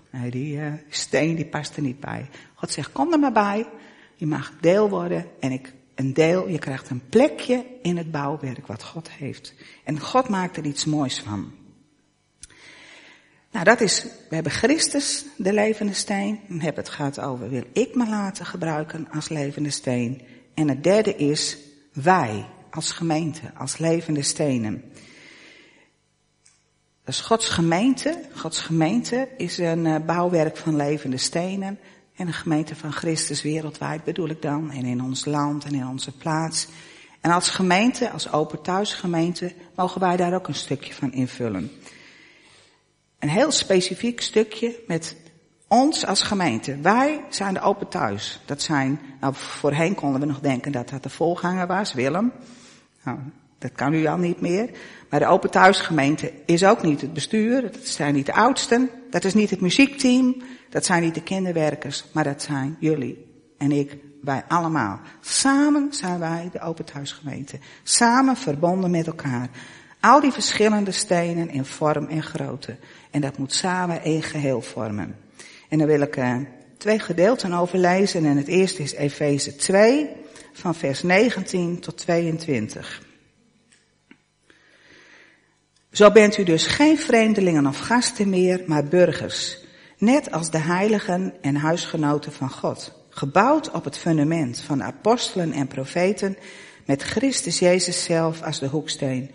nee, 0.10 0.32
die 0.32 0.58
uh, 0.58 0.74
steen 0.90 1.36
die 1.36 1.46
past 1.46 1.76
er 1.76 1.82
niet 1.82 2.00
bij. 2.00 2.30
God 2.54 2.72
zegt, 2.72 2.92
kom 2.92 3.12
er 3.14 3.20
maar 3.20 3.32
bij. 3.32 3.68
Je 4.16 4.26
mag 4.26 4.52
deel 4.60 4.90
worden 4.90 5.26
en 5.40 5.52
ik, 5.52 5.74
een 5.96 6.14
deel, 6.14 6.50
je 6.50 6.60
krijgt 6.60 6.90
een 6.90 7.10
plekje 7.10 7.66
in 7.82 7.98
het 7.98 8.12
bouwwerk 8.12 8.68
wat 8.68 8.84
God 8.84 9.12
heeft. 9.12 9.54
En 9.84 10.00
God 10.00 10.30
maakt 10.30 10.58
er 10.58 10.66
iets 10.66 10.86
moois 10.86 11.20
van. 11.20 11.52
Nou, 13.56 13.68
dat 13.68 13.82
is, 13.82 14.04
we 14.04 14.36
hebben 14.36 14.52
Christus, 14.52 15.26
de 15.38 15.54
levende 15.54 15.94
steen. 15.94 16.40
We 16.48 16.64
hebben 16.64 16.84
het 16.84 16.94
gehad 16.94 17.20
over, 17.20 17.50
wil 17.50 17.64
ik 17.74 17.96
me 17.96 18.10
laten 18.10 18.46
gebruiken 18.46 19.08
als 19.12 19.30
levende 19.30 19.70
steen. 19.70 20.22
En 20.54 20.70
het 20.70 20.84
derde 20.84 21.16
is, 21.16 21.58
wij 21.94 22.46
als 22.70 22.92
gemeente, 22.92 23.42
als 23.58 23.78
levende 23.78 24.22
stenen. 24.22 24.84
Dus 27.04 27.22
Gods 27.22 27.50
gemeente, 27.50 28.22
Gods 28.36 28.62
gemeente 28.62 29.28
is 29.38 29.58
een 29.58 29.86
uh, 29.86 29.96
bouwwerk 30.06 30.58
van 30.58 30.76
levende 30.76 31.18
stenen. 31.18 31.80
En 32.16 32.28
een 32.28 32.34
gemeente 32.34 32.76
van 32.76 32.92
Christus 32.92 33.42
wereldwijd 33.42 34.04
bedoel 34.04 34.30
ik 34.30 34.42
dan. 34.42 34.72
En 34.72 34.86
in 34.86 35.04
ons 35.04 35.26
land 35.26 35.66
en 35.66 35.74
in 35.74 35.88
onze 35.88 36.18
plaats. 36.18 36.68
En 37.22 37.32
als 37.32 37.50
gemeente, 37.50 38.10
als 38.10 38.32
open 38.32 38.62
thuisgemeente, 38.62 39.54
mogen 39.76 40.02
wij 40.02 40.18
daar 40.18 40.34
ook 40.34 40.48
een 40.48 40.56
stukje 40.56 40.94
van 40.94 41.12
invullen. 41.12 41.72
Een 43.26 43.32
heel 43.32 43.52
specifiek 43.52 44.22
stukje 44.22 44.80
met 44.88 45.16
ons 45.68 46.06
als 46.06 46.22
gemeente. 46.22 46.78
Wij 46.82 47.22
zijn 47.30 47.54
de 47.54 47.62
open 47.62 47.88
thuis. 47.88 48.42
Dat 48.46 48.62
zijn, 48.62 49.00
nou 49.20 49.34
voorheen 49.36 49.96
konden 49.96 50.20
we 50.20 50.26
nog 50.26 50.40
denken 50.40 50.72
dat 50.72 50.90
dat 50.90 51.04
de 51.04 51.10
voorganger 51.10 51.68
was, 51.68 51.94
Willem. 51.94 52.32
Nou, 53.04 53.18
dat 53.58 53.72
kan 53.72 53.94
u 53.94 54.06
al 54.06 54.18
niet 54.18 54.42
meer. 54.42 54.70
Maar 55.10 55.20
de 55.20 55.28
open 55.28 55.50
thuisgemeente 55.50 56.32
is 56.46 56.66
ook 56.66 56.84
niet 56.84 57.02
het 57.02 57.14
bestuur. 57.14 57.62
Dat 57.62 57.88
zijn 57.88 58.14
niet 58.14 58.26
de 58.26 58.34
oudsten. 58.34 58.90
Dat 59.10 59.24
is 59.24 59.34
niet 59.34 59.50
het 59.50 59.62
muziekteam. 59.62 60.42
Dat 60.70 60.86
zijn 60.86 61.04
niet 61.04 61.16
de 61.16 61.24
kinderwerkers. 61.24 62.06
Maar 62.12 62.24
dat 62.24 62.42
zijn 62.42 62.78
jullie 62.80 63.26
en 63.58 63.72
ik, 63.72 63.98
wij 64.22 64.44
allemaal. 64.48 65.00
Samen 65.22 65.94
zijn 65.94 66.20
wij 66.20 66.50
de 66.52 66.62
open 66.62 66.86
thuisgemeente. 66.86 67.60
Samen 67.84 68.36
verbonden 68.36 68.92
met 68.92 69.08
elkaar. 69.08 69.50
Al 70.06 70.20
die 70.20 70.32
verschillende 70.32 70.92
stenen 70.92 71.50
in 71.50 71.66
vorm 71.66 72.08
en 72.08 72.24
grootte. 72.24 72.76
En 73.12 73.22
dat 73.22 73.38
moet 73.38 73.54
samen 73.54 74.02
één 74.02 74.24
geheel 74.24 74.62
vormen. 74.62 75.16
En 75.70 75.78
dan 75.78 75.88
wil 75.88 76.02
ik 76.02 76.18
uh, 76.18 76.38
twee 76.78 77.00
gedeelten 77.00 77.54
overlezen. 77.54 78.26
En 78.26 78.38
het 78.38 78.48
eerste 78.48 78.84
is 78.84 78.94
Efeze 78.94 79.56
2, 79.56 80.10
van 80.54 80.76
vers 80.76 81.04
19 81.04 81.80
tot 81.80 81.98
22. 81.98 83.02
Zo 85.92 86.12
bent 86.12 86.38
u 86.38 86.44
dus 86.44 86.66
geen 86.66 86.98
vreemdelingen 86.98 87.68
of 87.68 87.80
gasten 87.80 88.30
meer, 88.30 88.64
maar 88.66 88.84
burgers. 88.84 89.58
Net 89.98 90.32
als 90.32 90.52
de 90.52 90.58
heiligen 90.58 91.34
en 91.42 91.56
huisgenoten 91.56 92.32
van 92.32 92.50
God. 92.50 92.92
Gebouwd 93.10 93.72
op 93.72 93.84
het 93.84 93.98
fundament 93.98 94.60
van 94.60 94.84
apostelen 94.84 95.52
en 95.52 95.68
profeten, 95.68 96.38
met 96.86 97.04
Christus 97.04 97.60
Jezus 97.60 98.04
zelf 98.04 98.42
als 98.42 98.60
de 98.60 98.68
hoeksteen. 98.68 99.32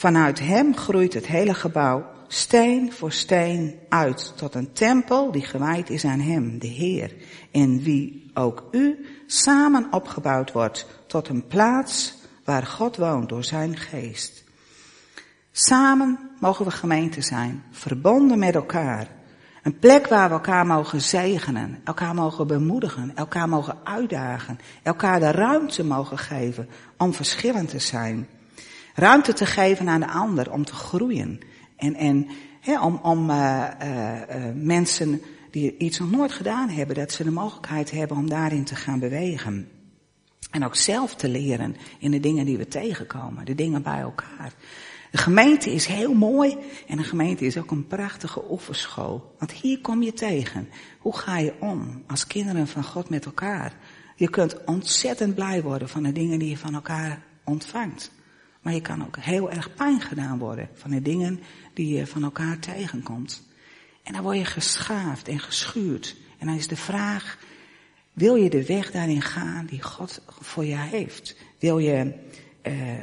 Vanuit 0.00 0.38
hem 0.38 0.76
groeit 0.76 1.14
het 1.14 1.26
hele 1.26 1.54
gebouw 1.54 2.06
steen 2.28 2.92
voor 2.92 3.12
steen 3.12 3.78
uit 3.88 4.32
tot 4.36 4.54
een 4.54 4.72
tempel 4.72 5.30
die 5.30 5.44
gewijd 5.44 5.90
is 5.90 6.04
aan 6.04 6.20
hem, 6.20 6.58
de 6.58 6.66
Heer, 6.66 7.14
in 7.50 7.82
wie 7.82 8.30
ook 8.34 8.68
u 8.70 9.06
samen 9.26 9.86
opgebouwd 9.90 10.52
wordt 10.52 10.86
tot 11.06 11.28
een 11.28 11.46
plaats 11.46 12.14
waar 12.44 12.66
God 12.66 12.96
woont 12.96 13.28
door 13.28 13.44
zijn 13.44 13.76
geest. 13.76 14.44
Samen 15.52 16.18
mogen 16.38 16.64
we 16.64 16.70
gemeente 16.70 17.20
zijn, 17.20 17.62
verbonden 17.70 18.38
met 18.38 18.54
elkaar. 18.54 19.08
Een 19.62 19.78
plek 19.78 20.06
waar 20.06 20.28
we 20.28 20.34
elkaar 20.34 20.66
mogen 20.66 21.00
zegenen, 21.00 21.80
elkaar 21.84 22.14
mogen 22.14 22.46
bemoedigen, 22.46 23.16
elkaar 23.16 23.48
mogen 23.48 23.78
uitdagen, 23.84 24.58
elkaar 24.82 25.20
de 25.20 25.30
ruimte 25.30 25.84
mogen 25.84 26.18
geven 26.18 26.68
om 26.96 27.14
verschillend 27.14 27.68
te 27.68 27.78
zijn. 27.78 28.28
Ruimte 29.00 29.32
te 29.32 29.46
geven 29.46 29.88
aan 29.88 30.00
de 30.00 30.08
ander 30.08 30.52
om 30.52 30.64
te 30.64 30.74
groeien. 30.74 31.38
En, 31.76 31.94
en 31.94 32.28
om, 32.80 33.00
om 33.02 33.30
uh, 33.30 33.66
uh, 33.82 34.16
mensen 34.54 35.20
die 35.50 35.76
iets 35.76 35.98
nog 35.98 36.10
nooit 36.10 36.32
gedaan 36.32 36.68
hebben, 36.68 36.96
dat 36.96 37.12
ze 37.12 37.24
de 37.24 37.30
mogelijkheid 37.30 37.90
hebben 37.90 38.16
om 38.16 38.28
daarin 38.28 38.64
te 38.64 38.74
gaan 38.74 38.98
bewegen. 38.98 39.68
En 40.50 40.64
ook 40.64 40.76
zelf 40.76 41.14
te 41.14 41.28
leren 41.28 41.76
in 41.98 42.10
de 42.10 42.20
dingen 42.20 42.44
die 42.44 42.56
we 42.56 42.68
tegenkomen, 42.68 43.44
de 43.44 43.54
dingen 43.54 43.82
bij 43.82 44.00
elkaar. 44.00 44.52
De 45.10 45.18
gemeente 45.18 45.72
is 45.72 45.86
heel 45.86 46.14
mooi 46.14 46.56
en 46.88 46.96
de 46.96 47.04
gemeente 47.04 47.44
is 47.44 47.58
ook 47.58 47.70
een 47.70 47.86
prachtige 47.86 48.50
oefenschool. 48.50 49.34
Want 49.38 49.52
hier 49.52 49.80
kom 49.80 50.02
je 50.02 50.12
tegen. 50.12 50.68
Hoe 50.98 51.16
ga 51.16 51.38
je 51.38 51.54
om 51.60 52.02
als 52.06 52.26
kinderen 52.26 52.66
van 52.66 52.84
God 52.84 53.08
met 53.08 53.24
elkaar? 53.24 53.72
Je 54.16 54.30
kunt 54.30 54.64
ontzettend 54.64 55.34
blij 55.34 55.62
worden 55.62 55.88
van 55.88 56.02
de 56.02 56.12
dingen 56.12 56.38
die 56.38 56.48
je 56.48 56.58
van 56.58 56.74
elkaar 56.74 57.22
ontvangt. 57.44 58.10
Maar 58.60 58.74
je 58.74 58.80
kan 58.80 59.06
ook 59.06 59.16
heel 59.16 59.50
erg 59.50 59.74
pijn 59.74 60.00
gedaan 60.00 60.38
worden 60.38 60.68
van 60.74 60.90
de 60.90 61.02
dingen 61.02 61.40
die 61.74 61.96
je 61.96 62.06
van 62.06 62.24
elkaar 62.24 62.58
tegenkomt. 62.58 63.42
En 64.02 64.12
dan 64.12 64.22
word 64.22 64.36
je 64.36 64.44
geschaafd 64.44 65.28
en 65.28 65.38
geschuurd. 65.38 66.16
En 66.38 66.46
dan 66.46 66.56
is 66.56 66.68
de 66.68 66.76
vraag, 66.76 67.38
wil 68.12 68.34
je 68.34 68.50
de 68.50 68.66
weg 68.66 68.90
daarin 68.90 69.22
gaan 69.22 69.66
die 69.66 69.82
God 69.82 70.22
voor 70.40 70.64
je 70.64 70.76
heeft? 70.76 71.36
Wil 71.58 71.78
je 71.78 72.12
uh, 72.62 72.92
uh, 72.92 73.00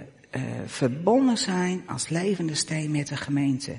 verbonden 0.65 1.37
zijn 1.37 1.83
als 1.87 2.09
levende 2.09 2.55
steen 2.55 2.91
met 2.91 3.07
de 3.07 3.17
gemeente? 3.17 3.77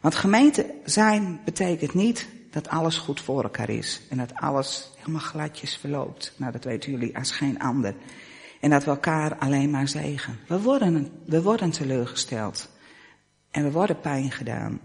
Want 0.00 0.14
gemeente 0.14 0.74
zijn 0.84 1.40
betekent 1.44 1.94
niet 1.94 2.28
dat 2.50 2.68
alles 2.68 2.98
goed 2.98 3.20
voor 3.20 3.42
elkaar 3.42 3.70
is. 3.70 4.00
En 4.08 4.16
dat 4.16 4.34
alles 4.34 4.90
helemaal 4.96 5.20
gladjes 5.20 5.76
verloopt. 5.76 6.32
Nou, 6.36 6.52
dat 6.52 6.64
weten 6.64 6.90
jullie 6.90 7.16
als 7.16 7.30
geen 7.30 7.58
ander. 7.58 7.94
En 8.60 8.70
dat 8.70 8.84
we 8.84 8.90
elkaar 8.90 9.36
alleen 9.36 9.70
maar 9.70 9.88
zegen. 9.88 10.38
We 10.46 10.60
worden, 10.60 11.10
we 11.24 11.42
worden 11.42 11.70
teleurgesteld. 11.70 12.68
En 13.50 13.64
we 13.64 13.70
worden 13.70 14.00
pijn 14.00 14.30
gedaan. 14.30 14.80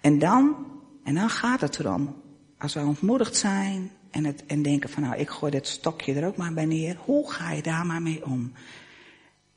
En 0.00 0.18
dan, 0.18 0.56
en 1.04 1.14
dan 1.14 1.30
gaat 1.30 1.60
het 1.60 1.78
erom, 1.78 2.22
als 2.58 2.74
we 2.74 2.80
ontmoedigd 2.80 3.36
zijn 3.36 3.90
en, 4.10 4.24
het, 4.24 4.46
en 4.46 4.62
denken 4.62 4.90
van 4.90 5.02
nou, 5.02 5.16
ik 5.16 5.28
gooi 5.28 5.52
dit 5.52 5.66
stokje 5.66 6.14
er 6.14 6.26
ook 6.26 6.36
maar 6.36 6.52
bij 6.52 6.64
neer. 6.64 6.96
Hoe 7.04 7.32
ga 7.32 7.52
je 7.52 7.62
daar 7.62 7.86
maar 7.86 8.02
mee 8.02 8.24
om? 8.24 8.52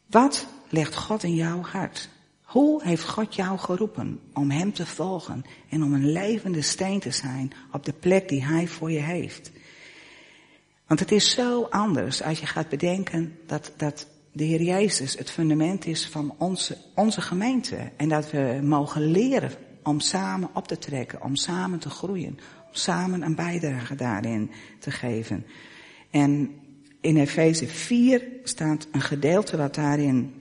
Wat 0.05 0.47
legt 0.69 0.95
God 0.95 1.23
in 1.23 1.35
jouw 1.35 1.61
hart? 1.61 2.09
Hoe 2.41 2.83
heeft 2.83 3.07
God 3.07 3.35
jou 3.35 3.57
geroepen 3.57 4.19
om 4.33 4.51
Hem 4.51 4.73
te 4.73 4.85
volgen 4.85 5.45
en 5.69 5.83
om 5.83 5.93
een 5.93 6.11
levende 6.11 6.61
steen 6.61 6.99
te 6.99 7.11
zijn 7.11 7.51
op 7.71 7.85
de 7.85 7.93
plek 7.93 8.29
die 8.29 8.45
Hij 8.45 8.67
voor 8.67 8.91
je 8.91 8.99
heeft? 8.99 9.51
Want 10.87 10.99
het 10.99 11.11
is 11.11 11.31
zo 11.31 11.63
anders 11.63 12.23
als 12.23 12.39
je 12.39 12.45
gaat 12.45 12.69
bedenken 12.69 13.37
dat, 13.45 13.71
dat 13.77 14.07
de 14.31 14.43
Heer 14.43 14.61
Jezus 14.61 15.17
het 15.17 15.31
fundament 15.31 15.85
is 15.85 16.07
van 16.07 16.35
onze, 16.37 16.77
onze 16.95 17.21
gemeente. 17.21 17.91
En 17.97 18.09
dat 18.09 18.31
we 18.31 18.59
mogen 18.63 19.11
leren 19.11 19.51
om 19.83 19.99
samen 19.99 20.49
op 20.53 20.67
te 20.67 20.77
trekken, 20.77 21.21
om 21.21 21.35
samen 21.35 21.79
te 21.79 21.89
groeien, 21.89 22.39
om 22.67 22.73
samen 22.73 23.21
een 23.21 23.35
bijdrage 23.35 23.95
daarin 23.95 24.51
te 24.79 24.91
geven. 24.91 25.45
En 26.09 26.55
in 27.01 27.17
Efeze 27.17 27.67
4 27.67 28.23
staat 28.43 28.87
een 28.91 29.01
gedeelte 29.01 29.57
wat 29.57 29.75
daarin 29.75 30.33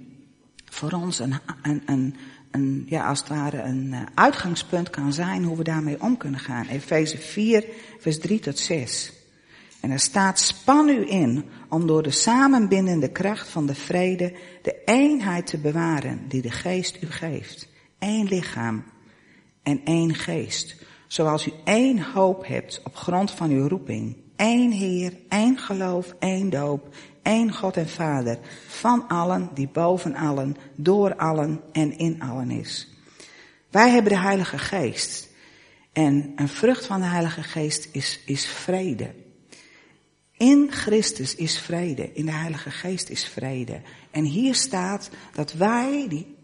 voor 0.64 0.92
ons 0.92 1.18
een, 1.18 1.34
een, 1.62 1.82
een, 1.86 2.16
een, 2.50 2.86
ja, 2.88 3.08
als 3.08 3.18
het 3.18 3.28
ware 3.28 3.62
een 3.62 3.92
eh, 3.92 4.00
uitgangspunt 4.14 4.90
kan 4.90 5.12
zijn 5.12 5.44
hoe 5.44 5.56
we 5.56 5.64
daarmee 5.64 6.00
om 6.02 6.16
kunnen 6.16 6.40
gaan. 6.40 6.66
Efeze 6.66 7.18
4, 7.18 7.64
vers 7.98 8.18
3 8.18 8.38
tot 8.38 8.58
6. 8.58 9.12
En 9.86 9.92
er 9.92 9.98
staat, 9.98 10.38
span 10.38 10.88
u 10.88 11.10
in 11.10 11.44
om 11.68 11.86
door 11.86 12.02
de 12.02 12.10
samenbindende 12.10 13.08
kracht 13.08 13.48
van 13.48 13.66
de 13.66 13.74
vrede 13.74 14.32
de 14.62 14.82
eenheid 14.84 15.46
te 15.46 15.58
bewaren 15.58 16.28
die 16.28 16.42
de 16.42 16.50
geest 16.50 17.02
u 17.02 17.06
geeft. 17.06 17.68
Eén 17.98 18.24
lichaam 18.24 18.84
en 19.62 19.80
één 19.84 20.14
geest. 20.14 20.84
Zoals 21.06 21.46
u 21.46 21.52
één 21.64 22.02
hoop 22.02 22.46
hebt 22.46 22.80
op 22.84 22.96
grond 22.96 23.30
van 23.30 23.50
uw 23.50 23.68
roeping. 23.68 24.16
Eén 24.36 24.72
Heer, 24.72 25.16
één 25.28 25.58
geloof, 25.58 26.14
één 26.18 26.50
doop, 26.50 26.94
één 27.22 27.52
God 27.52 27.76
en 27.76 27.88
Vader. 27.88 28.38
Van 28.66 29.08
allen, 29.08 29.50
die 29.54 29.68
boven 29.72 30.14
allen, 30.14 30.56
door 30.74 31.16
allen 31.16 31.60
en 31.72 31.98
in 31.98 32.22
allen 32.22 32.50
is. 32.50 32.88
Wij 33.70 33.90
hebben 33.90 34.12
de 34.12 34.18
Heilige 34.18 34.58
Geest. 34.58 35.28
En 35.92 36.32
een 36.36 36.48
vrucht 36.48 36.86
van 36.86 37.00
de 37.00 37.06
Heilige 37.06 37.42
Geest 37.42 37.88
is, 37.92 38.20
is 38.24 38.46
vrede. 38.46 39.24
In 40.36 40.70
Christus 40.70 41.34
is 41.34 41.58
vrede, 41.58 42.12
in 42.12 42.26
de 42.26 42.32
Heilige 42.32 42.70
Geest 42.70 43.08
is 43.08 43.24
vrede. 43.24 43.80
En 44.10 44.24
hier 44.24 44.54
staat 44.54 45.10
dat 45.32 45.52
wij, 45.52 46.06
die, 46.08 46.36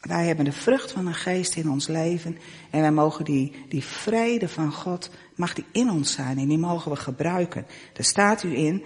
wij 0.00 0.26
hebben 0.26 0.44
de 0.44 0.52
vrucht 0.52 0.92
van 0.92 1.04
de 1.04 1.14
Geest 1.14 1.56
in 1.56 1.70
ons 1.70 1.86
leven 1.86 2.38
en 2.70 2.80
wij 2.80 2.92
mogen 2.92 3.24
die, 3.24 3.52
die 3.68 3.84
vrede 3.84 4.48
van 4.48 4.72
God, 4.72 5.10
mag 5.34 5.54
die 5.54 5.64
in 5.72 5.90
ons 5.90 6.12
zijn 6.12 6.38
en 6.38 6.48
die 6.48 6.58
mogen 6.58 6.90
we 6.90 6.96
gebruiken. 6.96 7.66
Er 7.94 8.04
staat 8.04 8.42
u 8.42 8.56
in, 8.56 8.84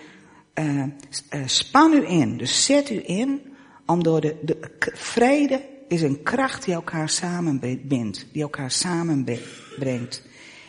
uh, 0.55 0.85
span 1.47 1.93
u 1.93 2.09
in, 2.09 2.37
dus 2.37 2.65
zet 2.65 2.91
u 2.91 3.03
in 3.07 3.41
om 3.87 4.03
door 4.03 4.21
de, 4.21 4.37
de 4.43 4.71
vrede 4.95 5.63
is 5.89 6.03
een 6.03 6.23
kracht 6.23 6.65
die 6.65 6.75
elkaar 6.75 7.09
samenbindt, 7.09 8.27
die 8.33 8.43
elkaar 8.43 8.71
samenbrengt. 8.71 10.23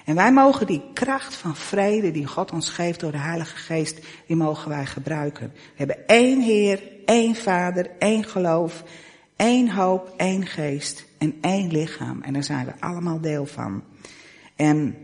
En 0.06 0.16
wij 0.16 0.34
mogen 0.34 0.68
die 0.68 0.84
kracht 0.94 1.36
van 1.36 1.56
vrede 1.56 2.12
die 2.12 2.26
God 2.26 2.52
ons 2.52 2.70
geeft 2.70 3.00
door 3.00 3.12
de 3.12 3.18
Heilige 3.18 3.56
Geest, 3.56 4.00
die 4.28 4.36
mogen 4.36 4.70
wij 4.70 4.86
gebruiken. 4.86 5.52
We 5.54 5.60
hebben 5.76 6.08
één 6.08 6.42
Heer, 6.42 6.84
één 7.06 7.36
Vader, 7.36 7.90
één 8.00 8.24
geloof, 8.24 8.84
één 9.36 9.70
hoop, 9.70 10.14
één 10.18 10.46
geest 10.46 11.06
en 11.18 11.38
één 11.42 11.72
lichaam. 11.72 12.22
En 12.22 12.34
daar 12.34 12.44
zijn 12.44 12.66
we 12.66 12.74
allemaal 12.80 13.22
deel 13.22 13.46
van. 13.46 13.84
En 14.56 14.96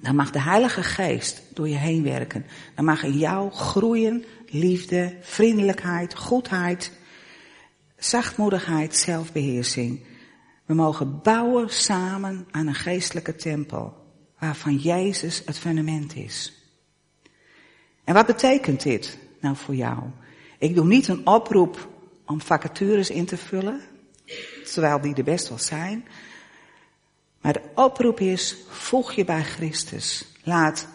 dan 0.00 0.14
mag 0.16 0.30
de 0.30 0.40
Heilige 0.40 0.82
Geest 0.82 1.42
door 1.54 1.68
je 1.68 1.76
heen 1.76 2.02
werken. 2.02 2.46
Dan 2.74 2.84
mag 2.84 3.02
in 3.02 3.18
jou 3.18 3.50
groeien 3.50 4.24
liefde, 4.46 5.16
vriendelijkheid, 5.20 6.14
goedheid, 6.14 6.92
zachtmoedigheid, 7.96 8.96
zelfbeheersing. 8.96 10.04
We 10.66 10.74
mogen 10.74 11.20
bouwen 11.22 11.70
samen 11.70 12.46
aan 12.50 12.66
een 12.66 12.74
geestelijke 12.74 13.36
tempel 13.36 14.03
waarvan 14.38 14.76
Jezus 14.76 15.42
het 15.44 15.58
fundament 15.58 16.14
is. 16.14 16.52
En 18.04 18.14
wat 18.14 18.26
betekent 18.26 18.82
dit 18.82 19.18
nou 19.40 19.56
voor 19.56 19.74
jou? 19.74 20.02
Ik 20.58 20.74
doe 20.74 20.86
niet 20.86 21.08
een 21.08 21.26
oproep 21.26 21.88
om 22.26 22.40
vacatures 22.40 23.10
in 23.10 23.24
te 23.24 23.36
vullen, 23.36 23.80
terwijl 24.72 25.00
die 25.00 25.14
er 25.14 25.24
best 25.24 25.48
wel 25.48 25.58
zijn. 25.58 26.04
Maar 27.40 27.52
de 27.52 27.62
oproep 27.74 28.20
is, 28.20 28.56
voeg 28.68 29.12
je 29.12 29.24
bij 29.24 29.42
Christus. 29.42 30.26
Laat 30.42 30.86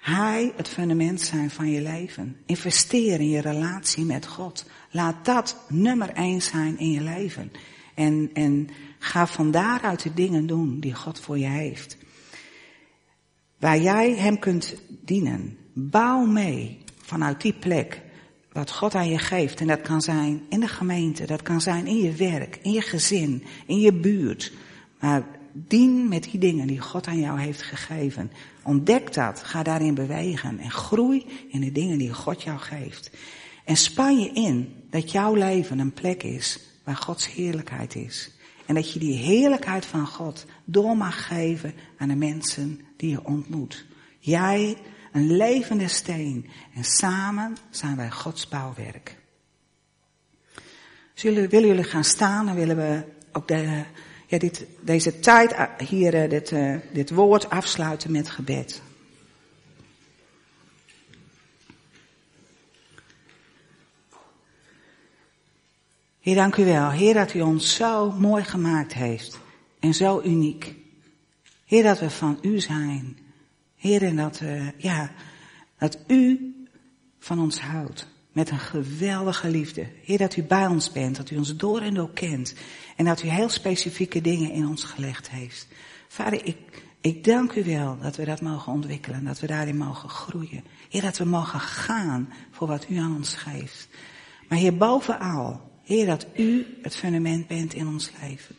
Hij 0.00 0.52
het 0.56 0.68
fundament 0.68 1.20
zijn 1.20 1.50
van 1.50 1.70
je 1.70 1.80
leven. 1.80 2.36
Investeer 2.46 3.20
in 3.20 3.28
je 3.28 3.40
relatie 3.40 4.04
met 4.04 4.26
God. 4.26 4.64
Laat 4.90 5.24
dat 5.24 5.56
nummer 5.68 6.08
één 6.08 6.42
zijn 6.42 6.78
in 6.78 6.90
je 6.90 7.00
leven. 7.00 7.52
En, 7.94 8.30
en 8.32 8.68
ga 8.98 9.26
van 9.26 9.50
daaruit 9.50 10.02
de 10.02 10.14
dingen 10.14 10.46
doen 10.46 10.80
die 10.80 10.94
God 10.94 11.20
voor 11.20 11.38
je 11.38 11.46
heeft. 11.46 11.96
Waar 13.62 13.80
jij 13.80 14.14
Hem 14.14 14.38
kunt 14.38 14.74
dienen. 14.88 15.56
Bouw 15.72 16.24
mee 16.24 16.78
vanuit 17.02 17.40
die 17.40 17.52
plek 17.52 18.00
wat 18.52 18.70
God 18.70 18.94
aan 18.94 19.08
je 19.08 19.18
geeft. 19.18 19.60
En 19.60 19.66
dat 19.66 19.80
kan 19.80 20.00
zijn 20.00 20.42
in 20.48 20.60
de 20.60 20.68
gemeente, 20.68 21.26
dat 21.26 21.42
kan 21.42 21.60
zijn 21.60 21.86
in 21.86 21.96
je 21.96 22.12
werk, 22.12 22.58
in 22.62 22.72
je 22.72 22.80
gezin, 22.80 23.44
in 23.66 23.80
je 23.80 23.92
buurt. 23.92 24.52
Maar 25.00 25.22
dien 25.52 26.08
met 26.08 26.22
die 26.22 26.40
dingen 26.40 26.66
die 26.66 26.80
God 26.80 27.06
aan 27.06 27.20
jou 27.20 27.40
heeft 27.40 27.62
gegeven. 27.62 28.32
Ontdek 28.62 29.14
dat, 29.14 29.42
ga 29.42 29.62
daarin 29.62 29.94
bewegen 29.94 30.58
en 30.58 30.70
groei 30.70 31.26
in 31.48 31.60
de 31.60 31.72
dingen 31.72 31.98
die 31.98 32.12
God 32.12 32.42
jou 32.42 32.58
geeft. 32.58 33.10
En 33.64 33.76
span 33.76 34.20
je 34.20 34.30
in 34.32 34.74
dat 34.90 35.10
jouw 35.10 35.34
leven 35.34 35.78
een 35.78 35.92
plek 35.92 36.22
is 36.22 36.58
waar 36.84 36.96
Gods 36.96 37.32
heerlijkheid 37.32 37.94
is. 37.94 38.30
En 38.66 38.74
dat 38.74 38.92
je 38.92 38.98
die 38.98 39.16
heerlijkheid 39.16 39.86
van 39.86 40.06
God 40.06 40.46
door 40.64 40.96
mag 40.96 41.26
geven 41.26 41.74
aan 41.98 42.08
de 42.08 42.16
mensen 42.16 42.80
die 42.96 43.10
je 43.10 43.24
ontmoet. 43.24 43.84
Jij 44.18 44.76
een 45.12 45.36
levende 45.36 45.88
steen. 45.88 46.48
En 46.74 46.84
samen 46.84 47.56
zijn 47.70 47.96
wij 47.96 48.10
Gods 48.10 48.48
bouwwerk. 48.48 49.18
Zullen, 51.14 51.48
willen 51.48 51.68
jullie 51.68 51.84
gaan 51.84 52.04
staan 52.04 52.48
en 52.48 52.54
willen 52.54 52.76
we 52.76 53.04
ook 53.32 53.48
de, 53.48 53.84
ja, 54.26 54.38
dit, 54.38 54.66
deze 54.80 55.20
tijd 55.20 55.54
hier, 55.78 56.14
eh, 56.14 56.30
dit, 56.30 56.50
uh, 56.50 56.76
dit 56.92 57.10
woord 57.10 57.50
afsluiten 57.50 58.12
met 58.12 58.30
gebed. 58.30 58.82
Heer, 66.22 66.34
dank 66.34 66.56
u 66.56 66.64
wel. 66.64 66.90
Heer, 66.90 67.14
dat 67.14 67.34
u 67.34 67.40
ons 67.40 67.74
zo 67.74 68.10
mooi 68.10 68.44
gemaakt 68.44 68.94
heeft. 68.94 69.40
En 69.80 69.94
zo 69.94 70.20
uniek. 70.24 70.74
Heer, 71.64 71.82
dat 71.82 72.00
we 72.00 72.10
van 72.10 72.38
u 72.42 72.60
zijn. 72.60 73.18
Heer, 73.76 74.02
en 74.02 74.16
dat, 74.16 74.40
uh, 74.40 74.70
ja, 74.78 75.10
dat 75.78 75.98
u 76.06 76.54
van 77.18 77.40
ons 77.40 77.60
houdt. 77.60 78.06
Met 78.32 78.50
een 78.50 78.58
geweldige 78.58 79.48
liefde. 79.48 79.86
Heer, 80.02 80.18
dat 80.18 80.36
u 80.36 80.42
bij 80.42 80.66
ons 80.66 80.92
bent, 80.92 81.16
dat 81.16 81.30
u 81.30 81.36
ons 81.36 81.56
door 81.56 81.80
en 81.80 81.94
door 81.94 82.12
kent. 82.12 82.54
En 82.96 83.04
dat 83.04 83.22
u 83.22 83.28
heel 83.28 83.48
specifieke 83.48 84.20
dingen 84.20 84.50
in 84.50 84.66
ons 84.66 84.84
gelegd 84.84 85.30
heeft. 85.30 85.68
Vader, 86.08 86.46
ik, 86.46 86.56
ik 87.00 87.24
dank 87.24 87.52
u 87.52 87.64
wel 87.64 87.98
dat 87.98 88.16
we 88.16 88.24
dat 88.24 88.40
mogen 88.40 88.72
ontwikkelen. 88.72 89.24
Dat 89.24 89.40
we 89.40 89.46
daarin 89.46 89.76
mogen 89.76 90.08
groeien. 90.08 90.64
Heer, 90.88 91.02
dat 91.02 91.18
we 91.18 91.24
mogen 91.24 91.60
gaan 91.60 92.32
voor 92.50 92.68
wat 92.68 92.88
u 92.88 92.96
aan 92.96 93.16
ons 93.16 93.34
geeft. 93.34 93.88
Maar 94.48 94.58
Heer, 94.58 94.76
bovenal, 94.76 95.70
Heer, 95.82 96.06
dat 96.06 96.26
u 96.36 96.66
het 96.82 96.96
fundament 96.96 97.46
bent 97.46 97.74
in 97.74 97.86
ons 97.86 98.10
leven. 98.20 98.56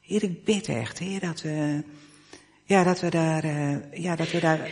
Heer, 0.00 0.22
ik 0.22 0.44
bid 0.44 0.68
echt, 0.68 0.98
Heer, 0.98 1.20
dat 1.20 1.42
we 1.42 1.82
ja, 2.70 2.84
dat 2.84 3.00
we 3.00 3.10
daar, 3.10 3.44
uh, 3.44 3.76
ja, 3.92 4.16
dat 4.16 4.30
we 4.30 4.40
daar 4.40 4.70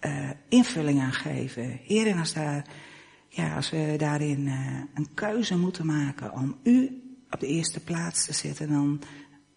uh, 0.00 0.30
invulling 0.48 1.00
aan 1.00 1.12
geven. 1.12 1.80
Heer, 1.84 2.06
en 2.06 2.18
als, 2.18 2.32
daar, 2.32 2.66
ja, 3.28 3.56
als 3.56 3.70
we 3.70 3.94
daarin 3.96 4.46
uh, 4.46 4.80
een 4.94 5.14
keuze 5.14 5.58
moeten 5.58 5.86
maken 5.86 6.32
om 6.32 6.56
u 6.62 7.02
op 7.30 7.40
de 7.40 7.46
eerste 7.46 7.80
plaats 7.80 8.24
te 8.24 8.32
zetten, 8.32 8.68
dan 8.68 9.02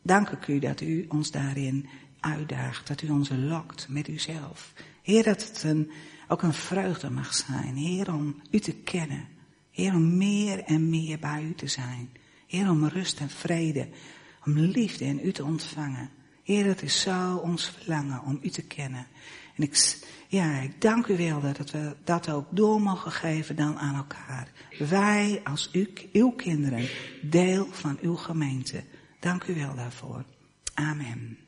dank 0.02 0.30
ik 0.30 0.48
u 0.48 0.60
dat 0.60 0.82
u 0.82 1.06
ons 1.10 1.32
daarin 1.32 1.90
uitdaagt, 2.20 2.88
dat 2.88 3.02
u 3.02 3.10
ons 3.10 3.30
lokt 3.36 3.90
met 3.90 4.08
uzelf. 4.08 4.74
Heer, 5.02 5.24
dat 5.24 5.48
het 5.48 5.64
een, 5.64 5.92
ook 6.28 6.42
een 6.42 6.54
vreugde 6.54 7.10
mag 7.10 7.34
zijn. 7.34 7.76
Heer, 7.76 8.14
om 8.14 8.42
u 8.52 8.60
te 8.60 8.74
kennen. 8.74 9.28
Heer, 9.74 9.94
om 9.94 10.18
meer 10.18 10.64
en 10.64 10.90
meer 10.90 11.20
bij 11.20 11.44
u 11.44 11.54
te 11.54 11.68
zijn. 11.68 12.10
Heer, 12.48 12.70
om 12.70 12.88
rust 12.88 13.20
en 13.20 13.30
vrede, 13.30 13.88
om 14.46 14.60
liefde 14.60 15.06
in 15.06 15.20
u 15.24 15.32
te 15.32 15.44
ontvangen. 15.44 16.10
Heer, 16.44 16.66
het 16.66 16.82
is 16.82 17.02
zo 17.02 17.36
ons 17.36 17.70
verlangen 17.70 18.24
om 18.24 18.40
u 18.42 18.50
te 18.50 18.62
kennen. 18.62 19.08
En 19.56 19.64
ik, 19.64 19.98
ja, 20.28 20.60
ik 20.60 20.82
dank 20.82 21.08
u 21.08 21.18
wel 21.18 21.42
dat 21.42 21.72
we 21.72 21.96
dat 22.04 22.30
ook 22.30 22.46
door 22.50 22.82
mogen 22.82 23.12
geven 23.12 23.56
dan 23.56 23.80
aan 23.80 23.96
elkaar. 23.96 24.52
Wij 24.90 25.42
als 25.44 25.70
u, 25.72 25.94
uw 26.12 26.32
kinderen, 26.32 26.88
deel 27.22 27.68
van 27.72 27.98
uw 28.02 28.16
gemeente. 28.16 28.84
Dank 29.20 29.44
u 29.44 29.56
wel 29.56 29.76
daarvoor. 29.76 30.26
Amen. 30.74 31.43